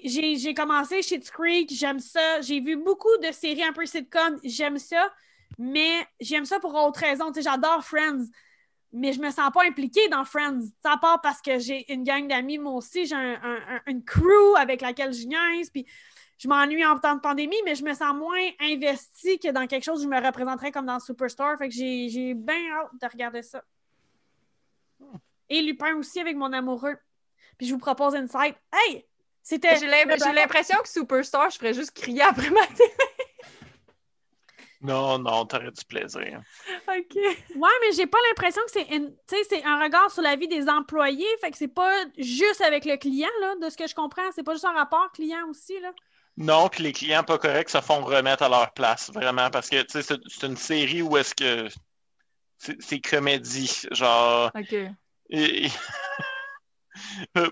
J'ai 0.04 0.54
commencé 0.54 1.02
chez 1.02 1.20
Creek, 1.20 1.70
j'aime 1.72 2.00
ça. 2.00 2.40
J'ai 2.40 2.60
vu 2.60 2.76
beaucoup 2.76 3.16
de 3.22 3.32
séries 3.32 3.62
un 3.64 3.72
peu 3.72 3.86
sitcom, 3.86 4.38
j'aime 4.44 4.78
ça. 4.78 5.12
Mais 5.58 6.06
j'aime 6.20 6.44
ça 6.44 6.60
pour 6.60 6.74
autre 6.74 7.00
raison. 7.00 7.32
J'adore 7.36 7.84
Friends. 7.84 8.26
Mais 8.92 9.12
je 9.12 9.20
me 9.20 9.30
sens 9.30 9.50
pas 9.52 9.64
impliquée 9.64 10.08
dans 10.08 10.24
Friends. 10.24 10.60
Ça 10.82 10.96
part 11.00 11.20
parce 11.20 11.42
que 11.42 11.58
j'ai 11.58 11.92
une 11.92 12.04
gang 12.04 12.26
d'amis, 12.26 12.58
moi 12.58 12.72
aussi, 12.72 13.04
j'ai 13.06 13.14
un- 13.14 13.40
un- 13.42 13.76
un- 13.76 13.82
une 13.86 14.02
crew 14.04 14.56
avec 14.56 14.80
laquelle 14.80 15.12
je 15.12 15.26
niaise, 15.26 15.68
puis 15.70 15.84
je 16.38 16.48
m'ennuie 16.48 16.84
en 16.86 16.98
temps 16.98 17.16
de 17.16 17.20
pandémie, 17.20 17.56
mais 17.64 17.74
je 17.74 17.84
me 17.84 17.92
sens 17.92 18.14
moins 18.14 18.48
investie 18.60 19.38
que 19.38 19.50
dans 19.50 19.66
quelque 19.66 19.82
chose 19.84 20.00
où 20.00 20.04
je 20.04 20.08
me 20.08 20.24
représenterais 20.24 20.70
comme 20.72 20.86
dans 20.86 21.00
Superstore. 21.00 21.58
Fait 21.58 21.68
que 21.68 21.74
j'ai 21.74 22.32
bien 22.34 22.72
hâte 22.72 22.90
de 23.00 23.06
regarder 23.08 23.42
ça. 23.42 23.62
Et 25.50 25.60
Lupin 25.62 25.94
aussi 25.96 26.20
avec 26.20 26.36
mon 26.36 26.52
amoureux. 26.52 26.96
Puis 27.58 27.66
je 27.66 27.72
vous 27.72 27.80
propose 27.80 28.14
Insight. 28.14 28.56
Hey! 28.72 29.04
C'était. 29.42 29.76
J'ai 29.78 29.86
l'im- 29.86 30.16
j'ai 30.22 30.32
l'impression 30.32 30.76
que 30.82 30.88
Superstar, 30.88 31.50
je 31.50 31.58
ferais 31.58 31.74
juste 31.74 31.92
crier 31.92 32.22
après 32.22 32.50
ma 32.50 32.66
télé. 32.66 32.90
Non, 34.80 35.18
non, 35.18 35.44
t'aurais 35.44 35.72
du 35.72 35.84
plaisir. 35.84 36.40
OK. 36.86 37.14
Ouais, 37.16 37.70
mais 37.80 37.92
j'ai 37.96 38.06
pas 38.06 38.18
l'impression 38.28 38.62
que 38.64 38.70
c'est 38.70 38.86
une- 38.94 39.10
tu 39.26 39.36
sais, 39.36 39.42
c'est 39.48 39.64
un 39.64 39.82
regard 39.82 40.08
sur 40.10 40.22
la 40.22 40.36
vie 40.36 40.46
des 40.46 40.68
employés. 40.68 41.26
Fait 41.40 41.50
que 41.50 41.56
c'est 41.56 41.66
pas 41.66 42.04
juste 42.16 42.60
avec 42.60 42.84
le 42.84 42.96
client, 42.96 43.28
là, 43.40 43.56
de 43.60 43.70
ce 43.70 43.76
que 43.76 43.88
je 43.88 43.94
comprends. 43.96 44.30
C'est 44.32 44.44
pas 44.44 44.52
juste 44.52 44.66
un 44.66 44.72
rapport 44.74 45.10
client 45.12 45.48
aussi, 45.50 45.80
là. 45.80 45.90
Non, 46.36 46.68
puis 46.68 46.84
les 46.84 46.92
clients 46.92 47.24
pas 47.24 47.38
corrects 47.38 47.70
se 47.70 47.80
font 47.80 48.04
remettre 48.04 48.44
à 48.44 48.48
leur 48.48 48.72
place, 48.72 49.10
vraiment, 49.12 49.50
parce 49.50 49.68
que, 49.68 49.82
tu 49.82 50.00
sais, 50.00 50.14
c'est 50.28 50.46
une 50.46 50.56
série 50.56 51.02
où 51.02 51.16
est-ce 51.16 51.34
que 51.34 51.68
c'est 52.58 52.80
c'est 52.80 53.00
comédie, 53.00 53.82
genre... 53.90 54.52
OK. 54.56 54.76
et- 55.30 55.66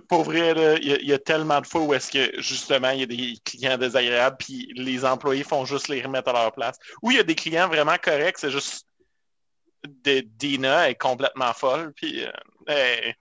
Pour 0.09 0.25
vrai, 0.25 0.79
il 0.81 0.89
y, 0.89 0.93
a- 0.93 0.99
il 1.01 1.09
y 1.09 1.13
a 1.13 1.19
tellement 1.19 1.61
de 1.61 1.67
fois 1.67 1.83
où 1.83 1.95
est-ce 1.95 2.11
que, 2.11 2.41
justement, 2.41 2.91
il 2.91 3.01
y 3.01 3.03
a 3.03 3.07
des 3.07 3.35
clients 3.45 3.79
désagréables, 3.79 4.37
puis 4.39 4.73
les 4.77 5.05
employés 5.05 5.45
font 5.45 5.65
juste 5.65 5.89
les 5.89 6.03
remettre 6.03 6.29
à 6.31 6.33
leur 6.33 6.53
place. 6.53 6.79
Ou 7.03 7.11
il 7.11 7.17
y 7.17 7.21
a 7.21 7.23
des 7.23 7.35
clients 7.35 7.69
vraiment 7.69 7.97
corrects, 8.03 8.39
c'est 8.39 8.51
juste... 8.51 8.87
de- 10.05 10.21
Dina 10.21 10.91
est 10.91 10.95
complètement 10.95 11.53
folle, 11.53 11.93
puis... 11.95 12.25
euh, 12.25 12.31
hey. 12.67 13.15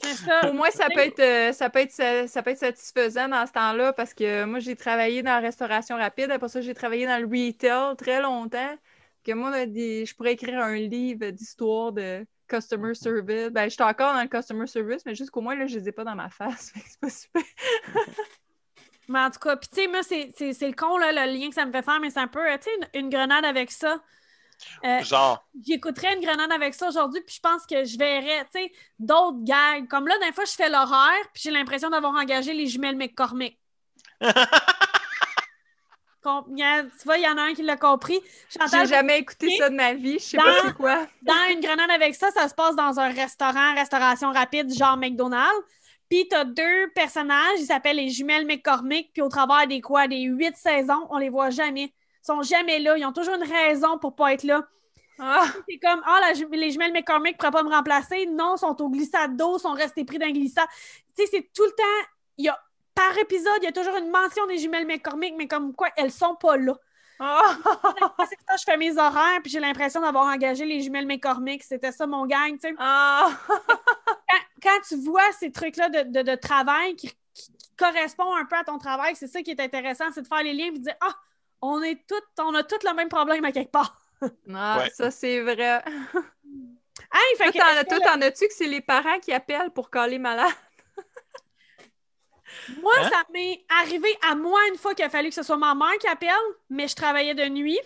C'est 0.00 0.14
ça. 0.14 0.40
Pour 0.42 0.54
moi, 0.54 0.70
ça 0.70 0.88
peut 0.88 1.00
être, 1.00 1.20
euh, 1.20 1.52
ça 1.52 1.70
peut 1.70 1.80
être, 1.80 1.90
ça, 1.90 2.28
ça 2.28 2.42
peut 2.42 2.50
être 2.50 2.58
satisfaisant 2.58 3.28
dans 3.28 3.44
ce 3.46 3.52
temps-là 3.52 3.92
parce 3.92 4.14
que 4.14 4.44
moi, 4.44 4.60
j'ai 4.60 4.76
travaillé 4.76 5.22
dans 5.22 5.32
la 5.32 5.40
restauration 5.40 5.96
rapide. 5.96 6.30
Après 6.30 6.48
ça, 6.48 6.60
j'ai 6.60 6.74
travaillé 6.74 7.04
dans 7.04 7.18
le 7.20 7.26
retail 7.26 7.96
très 7.96 8.22
longtemps. 8.22 8.76
Que 9.24 9.32
moi, 9.32 9.50
là, 9.50 9.66
des- 9.66 10.06
je 10.06 10.14
pourrais 10.14 10.34
écrire 10.34 10.60
un 10.60 10.76
livre 10.76 11.30
d'histoire 11.30 11.90
de 11.90 12.24
customer 12.48 12.94
service. 12.94 13.50
Ben, 13.50 13.68
j'étais 13.70 13.82
encore 13.84 14.14
dans 14.14 14.22
le 14.22 14.28
customer 14.28 14.66
service, 14.66 15.04
mais 15.06 15.14
jusqu'au 15.14 15.40
moins, 15.40 15.54
là, 15.54 15.66
je 15.66 15.78
les 15.78 15.88
ai 15.88 15.92
pas 15.92 16.04
dans 16.04 16.14
ma 16.14 16.30
face. 16.30 16.72
C'est 16.86 17.00
pas 17.00 17.10
super. 17.10 17.42
Mais 19.08 19.20
en 19.20 19.30
tout 19.30 19.38
cas, 19.38 19.56
puis 19.56 19.68
tu 19.72 19.80
sais, 19.82 19.88
moi, 19.88 20.02
c'est 20.02 20.32
c'est- 20.36 20.52
c'est 20.52 20.66
le 20.68 20.74
con, 20.74 20.98
là, 20.98 21.12
le 21.12 21.32
lien 21.32 21.48
que 21.48 21.54
ça 21.54 21.64
me 21.64 21.72
fait 21.72 21.82
faire, 21.82 21.98
mais 22.00 22.10
c'est 22.10 22.20
un 22.20 22.28
peu, 22.28 22.46
euh, 22.46 22.58
tu 22.58 22.64
sais, 22.64 22.70
une, 22.94 23.04
une 23.04 23.08
grenade 23.08 23.44
avec 23.44 23.70
ça. 23.70 24.02
Euh, 24.84 25.02
Genre, 25.02 25.48
J'écouterais 25.66 26.14
une 26.14 26.20
grenade 26.20 26.52
avec 26.52 26.74
ça 26.74 26.88
aujourd'hui, 26.88 27.22
puis 27.22 27.36
je 27.36 27.40
pense 27.40 27.64
que 27.64 27.84
je 27.84 27.96
verrais, 27.96 28.44
tu 28.52 28.60
sais, 28.60 28.72
d'autres 28.98 29.38
gags. 29.44 29.88
Comme 29.88 30.08
là, 30.08 30.14
d'un 30.20 30.32
fois, 30.32 30.44
je 30.44 30.52
fais 30.52 30.68
l'horaire, 30.68 31.24
puis 31.32 31.42
j'ai 31.44 31.50
l'impression 31.50 31.88
d'avoir 31.90 32.12
engagé 32.16 32.52
les 32.52 32.66
jumelles 32.66 32.96
McCormick. 32.96 33.58
Tu 36.56 37.04
vois, 37.04 37.16
il 37.18 37.24
y 37.24 37.28
en 37.28 37.36
a 37.36 37.42
un 37.42 37.54
qui 37.54 37.62
l'a 37.62 37.76
compris. 37.76 38.18
Chantal, 38.48 38.86
J'ai 38.86 38.94
jamais 38.94 39.18
écouté 39.18 39.56
ça 39.56 39.68
de 39.70 39.74
ma 39.74 39.94
vie. 39.94 40.14
Je 40.14 40.24
sais 40.24 40.36
Dans- 40.36 40.42
pas 40.44 40.54
c'est 40.66 40.74
quoi. 40.74 41.06
dans 41.22 41.52
une 41.52 41.60
grenade 41.60 41.90
avec 41.90 42.14
ça, 42.14 42.30
ça 42.30 42.48
se 42.48 42.54
passe 42.54 42.76
dans 42.76 42.98
un 42.98 43.08
restaurant, 43.10 43.74
restauration 43.74 44.32
rapide, 44.32 44.72
genre 44.72 44.96
McDonald's. 44.96 45.52
Puis 46.08 46.26
t'as 46.28 46.44
deux 46.44 46.88
personnages, 46.94 47.58
ils 47.58 47.66
s'appellent 47.66 47.96
les 47.96 48.08
jumelles 48.08 48.46
McCormick, 48.46 49.12
puis 49.12 49.20
au 49.20 49.28
travers 49.28 49.66
des 49.66 49.80
quoi, 49.82 50.08
des 50.08 50.22
huit 50.22 50.56
saisons, 50.56 51.06
on 51.10 51.18
les 51.18 51.28
voit 51.28 51.50
jamais. 51.50 51.92
Ils 52.22 52.26
sont 52.26 52.42
jamais 52.42 52.78
là, 52.78 52.96
ils 52.96 53.04
ont 53.04 53.12
toujours 53.12 53.34
une 53.34 53.42
raison 53.50 53.98
pour 53.98 54.16
pas 54.16 54.32
être 54.32 54.42
là. 54.44 54.66
Ah, 55.18 55.44
C'est 55.68 55.78
comme, 55.78 56.00
ah, 56.06 56.20
la 56.20 56.32
les 56.56 56.70
jumelles 56.70 56.92
McCormick 56.92 57.34
ne 57.34 57.38
pourraient 57.38 57.50
pas 57.50 57.62
me 57.62 57.74
remplacer. 57.74 58.24
Non, 58.26 58.54
ils 58.56 58.60
sont 58.60 58.80
au 58.80 58.88
glissade 58.88 59.36
d'eau, 59.36 59.58
sont 59.58 59.72
restés 59.72 60.04
pris 60.04 60.18
d'un 60.18 60.30
glissade. 60.30 60.68
Tu 61.16 61.24
sais, 61.24 61.28
c'est 61.30 61.50
tout 61.54 61.64
le 61.64 61.72
temps, 61.72 62.08
il 62.38 62.44
y 62.46 62.48
a, 62.48 62.58
par 63.00 63.18
épisode, 63.18 63.58
il 63.62 63.64
y 63.64 63.68
a 63.68 63.72
toujours 63.72 63.96
une 63.96 64.10
mention 64.10 64.46
des 64.46 64.58
jumelles 64.58 64.86
McCormick, 64.86 65.34
mais 65.36 65.46
comme 65.46 65.74
quoi, 65.74 65.88
elles 65.96 66.10
sont 66.12 66.34
pas 66.34 66.56
là. 66.56 66.74
C'est 68.28 68.38
ça, 68.46 68.56
je 68.56 68.62
fais 68.64 68.76
mes 68.76 68.96
horaires, 68.96 69.40
puis 69.42 69.50
j'ai 69.50 69.60
l'impression 69.60 70.00
d'avoir 70.00 70.24
engagé 70.26 70.64
les 70.64 70.80
jumelles 70.80 71.06
McCormick. 71.06 71.62
C'était 71.64 71.90
ça 71.92 72.06
mon 72.06 72.26
gang, 72.26 72.52
tu 72.54 72.68
sais. 72.68 72.74
Ah. 72.78 73.28
Quand, 74.30 74.38
quand 74.62 74.80
tu 74.88 74.96
vois 74.96 75.30
ces 75.38 75.50
trucs-là 75.50 75.88
de, 75.88 76.02
de- 76.10 76.22
de 76.22 76.34
travail 76.36 76.94
qui, 76.96 77.08
qui- 77.08 77.52
qui 77.56 77.70
correspondent 77.76 78.36
un 78.38 78.44
peu 78.44 78.56
à 78.56 78.64
ton 78.64 78.78
travail, 78.78 79.14
c'est 79.16 79.26
ça 79.28 79.40
qui 79.42 79.50
est 79.52 79.60
intéressant, 79.60 80.04
c'est 80.12 80.22
de 80.22 80.26
faire 80.26 80.42
les 80.42 80.52
liens 80.52 80.66
et 80.66 80.72
de 80.72 80.78
dire, 80.78 80.94
ah, 81.00 81.14
on 81.62 81.82
est 81.82 82.04
toutes, 82.06 82.24
on 82.40 82.54
a 82.54 82.62
tous 82.62 82.84
le 82.86 82.94
même 82.94 83.08
problème 83.08 83.44
à 83.44 83.52
quelque 83.52 83.70
part. 83.72 83.96
Ah, 84.54 84.78
Ouais. 84.80 84.90
ça, 84.90 85.10
c'est 85.12 85.40
vrai. 85.40 85.82
Hey, 87.12 87.36
fait 87.36 87.52
Toi, 87.52 88.00
t'en- 88.00 88.20
as-tu 88.20 88.48
que 88.48 88.52
c'est 88.54 88.66
les 88.66 88.80
parents 88.80 89.18
qui 89.20 89.32
appellent 89.32 89.70
pour 89.70 89.90
caler 89.90 90.18
malade? 90.18 90.52
Moi, 92.82 92.92
Hein? 92.98 93.08
ça 93.10 93.22
m'est 93.32 93.64
arrivé 93.80 94.08
à 94.30 94.34
moi 94.34 94.60
une 94.70 94.78
fois 94.78 94.94
qu'il 94.94 95.04
a 95.04 95.10
fallu 95.10 95.28
que 95.28 95.34
ce 95.34 95.42
soit 95.42 95.56
ma 95.56 95.74
mère 95.74 95.96
qui 96.00 96.06
appelle, 96.08 96.30
mais 96.70 96.88
je 96.88 96.94
travaillais 96.94 97.34
de 97.34 97.44
nuit. 97.48 97.78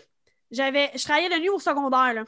J'avais, 0.50 0.90
je 0.94 1.02
travaillais 1.04 1.30
de 1.30 1.38
nuit 1.40 1.48
au 1.48 1.58
secondaire, 1.58 2.14
là. 2.14 2.24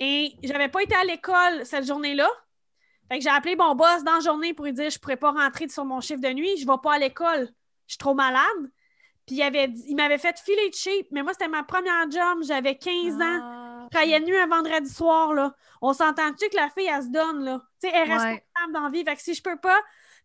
Et 0.00 0.32
j'avais 0.42 0.68
pas 0.68 0.82
été 0.82 0.94
à 0.94 1.04
l'école 1.04 1.64
cette 1.64 1.86
journée-là. 1.86 2.28
Fait 3.08 3.18
que 3.18 3.24
j'ai 3.24 3.30
appelé 3.30 3.56
mon 3.56 3.74
boss 3.74 4.02
dans 4.04 4.14
la 4.14 4.20
journée 4.20 4.54
pour 4.54 4.64
lui 4.64 4.72
dire 4.72 4.90
je 4.90 4.98
pourrais 4.98 5.16
pas 5.16 5.30
rentrer 5.32 5.68
sur 5.68 5.84
mon 5.84 6.00
chiffre 6.00 6.20
de 6.20 6.30
nuit, 6.32 6.56
je 6.56 6.66
vais 6.66 6.72
pas 6.82 6.94
à 6.94 6.98
l'école, 6.98 7.48
je 7.86 7.92
suis 7.92 7.98
trop 7.98 8.14
malade. 8.14 8.42
Puis 9.26 9.36
il, 9.36 9.42
avait 9.42 9.68
dit- 9.68 9.84
il 9.88 9.94
m'avait 9.96 10.18
fait 10.18 10.36
filer 10.40 10.68
de 10.70 10.74
cheap, 10.74 11.06
mais 11.12 11.22
moi, 11.22 11.32
c'était 11.32 11.46
ma 11.48 11.62
première 11.62 12.10
job, 12.10 12.38
j'avais 12.42 12.76
15 12.76 13.14
ans. 13.16 13.38
Ah. 13.42 13.58
Je 13.84 13.90
travaillais 13.96 14.18
de 14.20 14.24
nuit 14.24 14.36
un 14.36 14.46
vendredi 14.48 14.88
soir, 14.92 15.32
là. 15.34 15.54
On 15.82 15.92
s'entend-tu 15.92 16.48
que 16.48 16.56
la 16.56 16.70
fille, 16.70 16.88
elle 16.92 17.02
se 17.02 17.08
donne, 17.08 17.44
là? 17.44 17.60
Tu 17.80 17.88
sais, 17.88 17.94
elle 17.94 18.08
est 18.08 18.12
Ouais. 18.12 18.18
responsable 18.18 18.72
dans 18.72 18.80
la 18.80 18.88
vie. 18.90 19.04
Fait 19.04 19.14
que 19.14 19.22
si 19.22 19.34
je 19.34 19.42
peux 19.42 19.58
pas. 19.58 19.78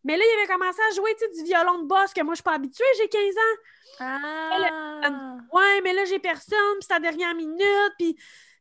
Mais 0.08 0.17
là, 0.17 0.24
il 0.26 0.39
avait 0.39 0.48
commencé 0.54 0.80
à 0.89 0.96
jouer, 0.96 1.15
du 1.36 1.43
violon 1.43 1.80
de 1.84 1.88
boss 1.88 2.13
que 2.13 2.22
moi, 2.24 2.34
je 2.34 2.38
suis 2.38 2.43
pas 2.43 2.54
habituée, 2.56 2.86
j'ai 2.98 3.10
15 3.10 3.22
ans. 3.22 3.58
Ah. 4.00 5.38
Ouais, 5.52 5.82
mais 5.84 5.93
là, 5.93 6.06
j'ai 6.06 6.20
personne, 6.20 6.58
puis 6.80 6.88
c'est 6.88 6.93
la 6.93 7.00
dernière 7.00 7.36
minute, 7.36 7.93
puis 7.98 8.15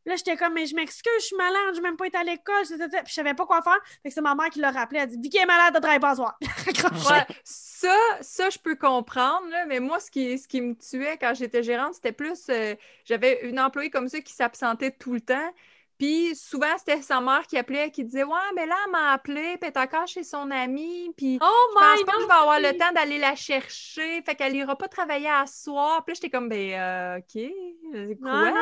là, 0.04 0.16
j'étais 0.16 0.36
comme, 0.36 0.54
mais 0.54 0.66
je 0.66 0.74
m'excuse, 0.74 1.12
je 1.20 1.24
suis 1.26 1.36
malade, 1.36 1.74
je 1.76 1.80
même 1.80 1.96
pas 1.96 2.06
été 2.06 2.16
à 2.16 2.24
l'école, 2.24 2.62
puis 2.66 2.76
je 3.06 3.12
savais 3.12 3.34
pas 3.34 3.46
quoi 3.46 3.62
faire. 3.62 3.78
Fait 4.02 4.08
que 4.08 4.14
c'est 4.14 4.20
ma 4.20 4.34
mère 4.34 4.50
qui 4.50 4.60
l'a 4.60 4.70
rappelé, 4.70 4.98
elle 5.00 5.04
a 5.04 5.06
dit, 5.06 5.18
Vicky 5.20 5.38
est 5.38 5.46
malade, 5.46 5.72
elle 5.74 5.80
travaille 5.80 6.00
pas 6.00 6.10
ce 6.10 6.16
soir. 6.16 6.38
Ouais, 7.10 7.26
ça, 7.44 7.96
ça, 8.20 8.50
je 8.50 8.58
peux 8.58 8.74
comprendre, 8.76 9.48
là, 9.50 9.66
mais 9.66 9.80
moi, 9.80 10.00
ce 10.00 10.10
qui, 10.10 10.38
ce 10.38 10.48
qui 10.48 10.60
me 10.60 10.74
tuait 10.74 11.16
quand 11.18 11.34
j'étais 11.34 11.62
gérante, 11.62 11.94
c'était 11.94 12.12
plus. 12.12 12.48
euh, 12.48 12.74
J'avais 13.04 13.40
une 13.48 13.60
employée 13.60 13.90
comme 13.90 14.08
ça 14.08 14.20
qui 14.20 14.32
s'absentait 14.32 14.90
tout 14.92 15.12
le 15.12 15.20
temps. 15.20 15.52
Puis 15.98 16.36
souvent, 16.36 16.76
c'était 16.78 17.00
sa 17.00 17.20
mère 17.20 17.46
qui 17.46 17.56
appelait, 17.56 17.90
qui 17.90 18.04
disait 18.04 18.24
Ouais, 18.24 18.38
mais 18.54 18.66
là, 18.66 18.74
elle 18.84 18.92
m'a 18.92 19.12
appelé, 19.12 19.56
puis 19.58 19.60
elle 19.62 19.68
est 19.68 19.78
encore 19.78 20.06
chez 20.06 20.24
son 20.24 20.50
amie, 20.50 21.10
puis 21.16 21.38
Oh 21.40 21.68
je 21.70 21.74
pense 21.74 22.04
pas 22.04 22.12
que 22.12 22.22
je 22.22 22.26
vais 22.26 22.32
avoir 22.32 22.60
le 22.60 22.76
temps 22.76 22.92
d'aller 22.94 23.18
la 23.18 23.34
chercher, 23.34 24.22
fait 24.22 24.34
qu'elle 24.34 24.54
ira 24.56 24.76
pas 24.76 24.88
travailler 24.88 25.30
à 25.30 25.46
soir. 25.46 26.04
Puis 26.04 26.12
là, 26.12 26.14
j'étais 26.14 26.30
comme 26.30 26.48
Ben, 26.48 26.72
euh, 26.72 27.18
OK, 27.18 28.18
quoi? 28.20 28.52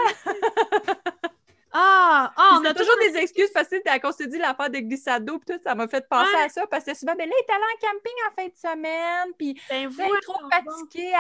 Ah, 1.77 2.33
ah, 2.37 2.51
on 2.55 2.61
on 2.61 2.65
a 2.67 2.73
toujours 2.73 2.97
des 2.99 3.17
excuses 3.19 3.51
faciles 3.51 3.83
à 3.87 3.99
cause 3.99 4.17
de 4.17 4.27
dit 4.27 4.39
l'affaire 4.39 4.71
de 4.71 4.79
glissade 4.79 5.25
d'eau, 5.25 5.39
puis 5.41 5.55
tout, 5.55 5.61
ça 5.65 5.75
m'a 5.75 5.89
fait 5.89 6.09
penser 6.09 6.31
Ouais. 6.37 6.43
à 6.45 6.49
ça, 6.49 6.67
parce 6.69 6.85
que 6.85 6.95
souvent, 6.95 7.15
ben 7.17 7.29
là, 7.29 7.35
elle 7.37 7.45
est 7.45 7.53
allée 7.53 7.65
en 7.75 7.89
camping 7.89 8.13
en 8.29 8.35
fin 8.37 8.47
de 8.47 8.57
semaine, 8.57 9.33
puis 9.37 9.61
Ben, 9.69 9.91
est 9.91 10.21
trop 10.23 10.35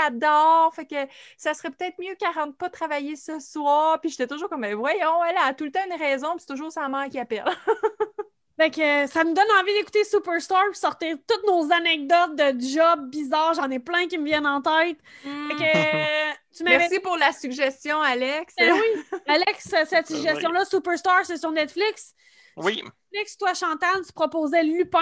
elle 0.08 0.18
dort. 0.18 0.72
Fait 0.74 0.86
que 0.86 1.10
ça 1.36 1.54
serait 1.54 1.70
peut-être 1.70 1.98
mieux 1.98 2.14
qu'elle 2.14 2.30
rentre 2.30 2.56
pas 2.56 2.70
travailler 2.70 3.16
ce 3.16 3.40
soir. 3.40 4.00
Puis 4.00 4.10
j'étais 4.10 4.28
toujours 4.28 4.48
comme, 4.48 4.60
mais 4.60 4.74
voyons, 4.74 5.24
elle 5.24 5.36
a 5.36 5.52
tout 5.54 5.64
le 5.64 5.72
temps 5.72 5.84
une 5.90 5.98
raison, 5.98 6.30
puis 6.36 6.44
c'est 6.46 6.54
toujours 6.54 6.70
sa 6.72 6.88
mère 6.88 7.08
qui 7.08 7.18
appelle. 7.18 7.44
Fait 8.56 8.70
que 8.70 8.80
euh, 8.80 9.06
ça 9.08 9.24
me 9.24 9.34
donne 9.34 9.50
envie 9.60 9.72
d'écouter 9.74 10.04
Superstar 10.04 10.62
puis 10.70 10.78
sortir 10.78 11.16
toutes 11.26 11.44
nos 11.46 11.72
anecdotes 11.72 12.36
de 12.36 12.60
jobs 12.60 13.10
bizarres. 13.10 13.54
J'en 13.54 13.70
ai 13.70 13.80
plein 13.80 14.06
qui 14.06 14.16
me 14.16 14.24
viennent 14.24 14.46
en 14.46 14.62
tête. 14.62 14.98
Fait 15.22 15.54
que 15.56 16.30
euh, 16.30 16.32
tu 16.56 16.62
Merci 16.62 17.00
pour 17.00 17.16
la 17.16 17.32
suggestion, 17.32 18.00
Alex. 18.00 18.54
Ben 18.56 18.72
oui. 18.72 19.18
Alex, 19.26 19.74
cette 19.88 20.06
suggestion-là, 20.14 20.64
Superstar, 20.64 21.26
c'est 21.26 21.36
sur 21.36 21.50
Netflix. 21.50 22.14
oui, 22.56 22.82
Netflix, 23.12 23.36
toi, 23.36 23.54
Chantal, 23.54 24.04
tu 24.06 24.12
proposais 24.12 24.62
Lupin. 24.62 25.00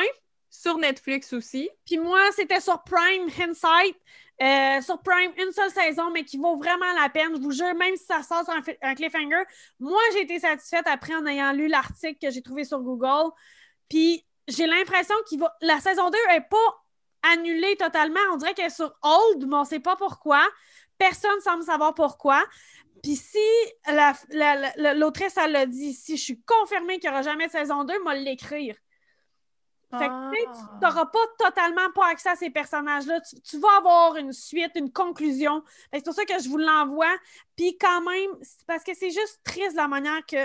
Sur 0.54 0.76
Netflix 0.76 1.32
aussi. 1.32 1.70
Puis 1.86 1.96
moi, 1.96 2.20
c'était 2.32 2.60
sur 2.60 2.82
Prime, 2.84 3.26
Insight. 3.40 3.96
Euh, 4.42 4.80
sur 4.80 5.00
Prime, 5.02 5.30
une 5.38 5.52
seule 5.52 5.70
saison, 5.70 6.10
mais 6.10 6.24
qui 6.24 6.36
vaut 6.36 6.56
vraiment 6.56 6.92
la 7.00 7.08
peine. 7.08 7.36
Je 7.36 7.40
vous 7.40 7.52
jure, 7.52 7.74
même 7.74 7.94
si 7.96 8.04
ça 8.04 8.22
sort 8.22 8.44
sur 8.44 8.52
un, 8.52 8.62
un 8.82 8.94
cliffhanger, 8.94 9.44
moi, 9.78 10.00
j'ai 10.12 10.22
été 10.22 10.40
satisfaite 10.40 10.86
après 10.86 11.14
en 11.14 11.24
ayant 11.26 11.52
lu 11.52 11.68
l'article 11.68 12.18
que 12.20 12.30
j'ai 12.30 12.42
trouvé 12.42 12.64
sur 12.64 12.80
Google. 12.80 13.30
Puis 13.88 14.26
j'ai 14.48 14.66
l'impression 14.66 15.14
que 15.30 15.36
la 15.60 15.78
saison 15.78 16.10
2 16.10 16.18
n'est 16.30 16.40
pas 16.40 16.82
annulée 17.34 17.76
totalement. 17.76 18.20
On 18.32 18.36
dirait 18.36 18.54
qu'elle 18.54 18.66
est 18.66 18.70
sur 18.70 18.92
hold, 19.02 19.46
mais 19.46 19.56
on 19.56 19.60
ne 19.60 19.66
sait 19.66 19.80
pas 19.80 19.96
pourquoi. 19.96 20.44
Personne 20.98 21.36
ne 21.36 21.40
semble 21.40 21.62
savoir 21.62 21.94
pourquoi. 21.94 22.42
Puis 23.02 23.16
si 23.16 23.38
l'autrice, 23.86 25.36
elle 25.36 25.52
l'a 25.52 25.66
dit, 25.66 25.92
si 25.92 26.16
je 26.16 26.22
suis 26.22 26.42
confirmée 26.42 26.98
qu'il 26.98 27.10
n'y 27.10 27.14
aura 27.14 27.22
jamais 27.22 27.46
de 27.46 27.52
saison 27.52 27.84
2, 27.84 28.02
moi 28.02 28.14
l'écrire. 28.14 28.76
Fait 29.98 30.08
que 30.08 30.34
tu 30.34 30.84
n'auras 30.84 31.04
pas 31.06 31.18
totalement 31.38 31.90
pas 31.94 32.08
accès 32.08 32.30
à 32.30 32.36
ces 32.36 32.48
personnages-là. 32.48 33.20
Tu, 33.20 33.58
vas 33.58 33.76
avoir 33.76 34.16
une 34.16 34.32
suite, 34.32 34.72
une 34.74 34.90
conclusion. 34.90 35.62
C'est 35.92 36.04
pour 36.04 36.14
ça 36.14 36.24
que 36.24 36.42
je 36.42 36.48
vous 36.48 36.56
l'envoie. 36.56 37.14
Puis 37.56 37.76
quand 37.76 38.00
même, 38.00 38.30
parce 38.66 38.84
que 38.84 38.94
c'est 38.94 39.10
juste 39.10 39.40
triste 39.44 39.76
la 39.76 39.88
manière 39.88 40.24
que 40.26 40.38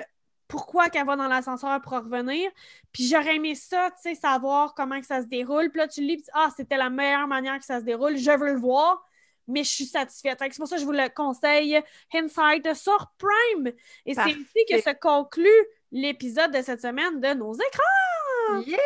pourquoi 0.49 0.89
qu'elle 0.89 1.05
va 1.05 1.15
dans 1.15 1.27
l'ascenseur 1.27 1.81
pour 1.81 1.93
revenir. 1.93 2.49
Puis 2.91 3.07
j'aurais 3.07 3.35
aimé 3.35 3.55
ça, 3.55 3.89
tu 3.91 4.09
sais, 4.09 4.15
savoir 4.15 4.73
comment 4.73 4.99
que 4.99 5.05
ça 5.05 5.21
se 5.21 5.27
déroule. 5.27 5.69
Puis 5.69 5.79
là, 5.79 5.87
tu 5.87 6.01
lis, 6.01 6.23
ah, 6.33 6.49
c'était 6.55 6.77
la 6.77 6.89
meilleure 6.89 7.27
manière 7.27 7.57
que 7.57 7.65
ça 7.65 7.79
se 7.79 7.85
déroule. 7.85 8.17
Je 8.17 8.31
veux 8.31 8.53
le 8.53 8.59
voir, 8.59 9.05
mais 9.47 9.63
je 9.63 9.69
suis 9.69 9.85
satisfaite. 9.85 10.39
C'est 10.41 10.57
pour 10.57 10.67
ça 10.67 10.75
que 10.75 10.81
je 10.81 10.85
vous 10.85 10.91
le 10.91 11.09
conseille. 11.09 11.81
Inside 12.13 12.73
sur 12.73 13.11
Prime. 13.17 13.71
Et 14.05 14.13
c'est 14.13 14.31
ici 14.31 14.65
que 14.69 14.81
se 14.81 14.93
conclut 14.99 15.49
l'épisode 15.91 16.51
de 16.51 16.61
cette 16.61 16.81
semaine 16.81 17.21
de 17.21 17.33
nos 17.33 17.53
écrans. 17.53 18.61
Yeah! 18.65 18.77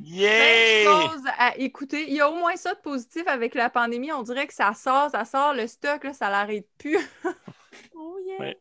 Yeah! 0.00 0.84
chose 0.84 1.22
à 1.38 1.56
écouter. 1.58 2.04
Il 2.08 2.14
y 2.14 2.20
a 2.20 2.30
au 2.30 2.34
moins 2.34 2.56
ça 2.56 2.74
de 2.74 2.80
positif 2.80 3.26
avec 3.26 3.54
la 3.54 3.68
pandémie. 3.70 4.12
On 4.12 4.22
dirait 4.22 4.46
que 4.46 4.54
ça 4.54 4.72
sort, 4.74 5.10
ça 5.10 5.24
sort, 5.24 5.54
le 5.54 5.66
stock, 5.66 6.04
là, 6.04 6.12
ça 6.12 6.30
l'arrête 6.30 6.68
plus. 6.78 6.98
oh 7.94 8.18
yeah! 8.24 8.54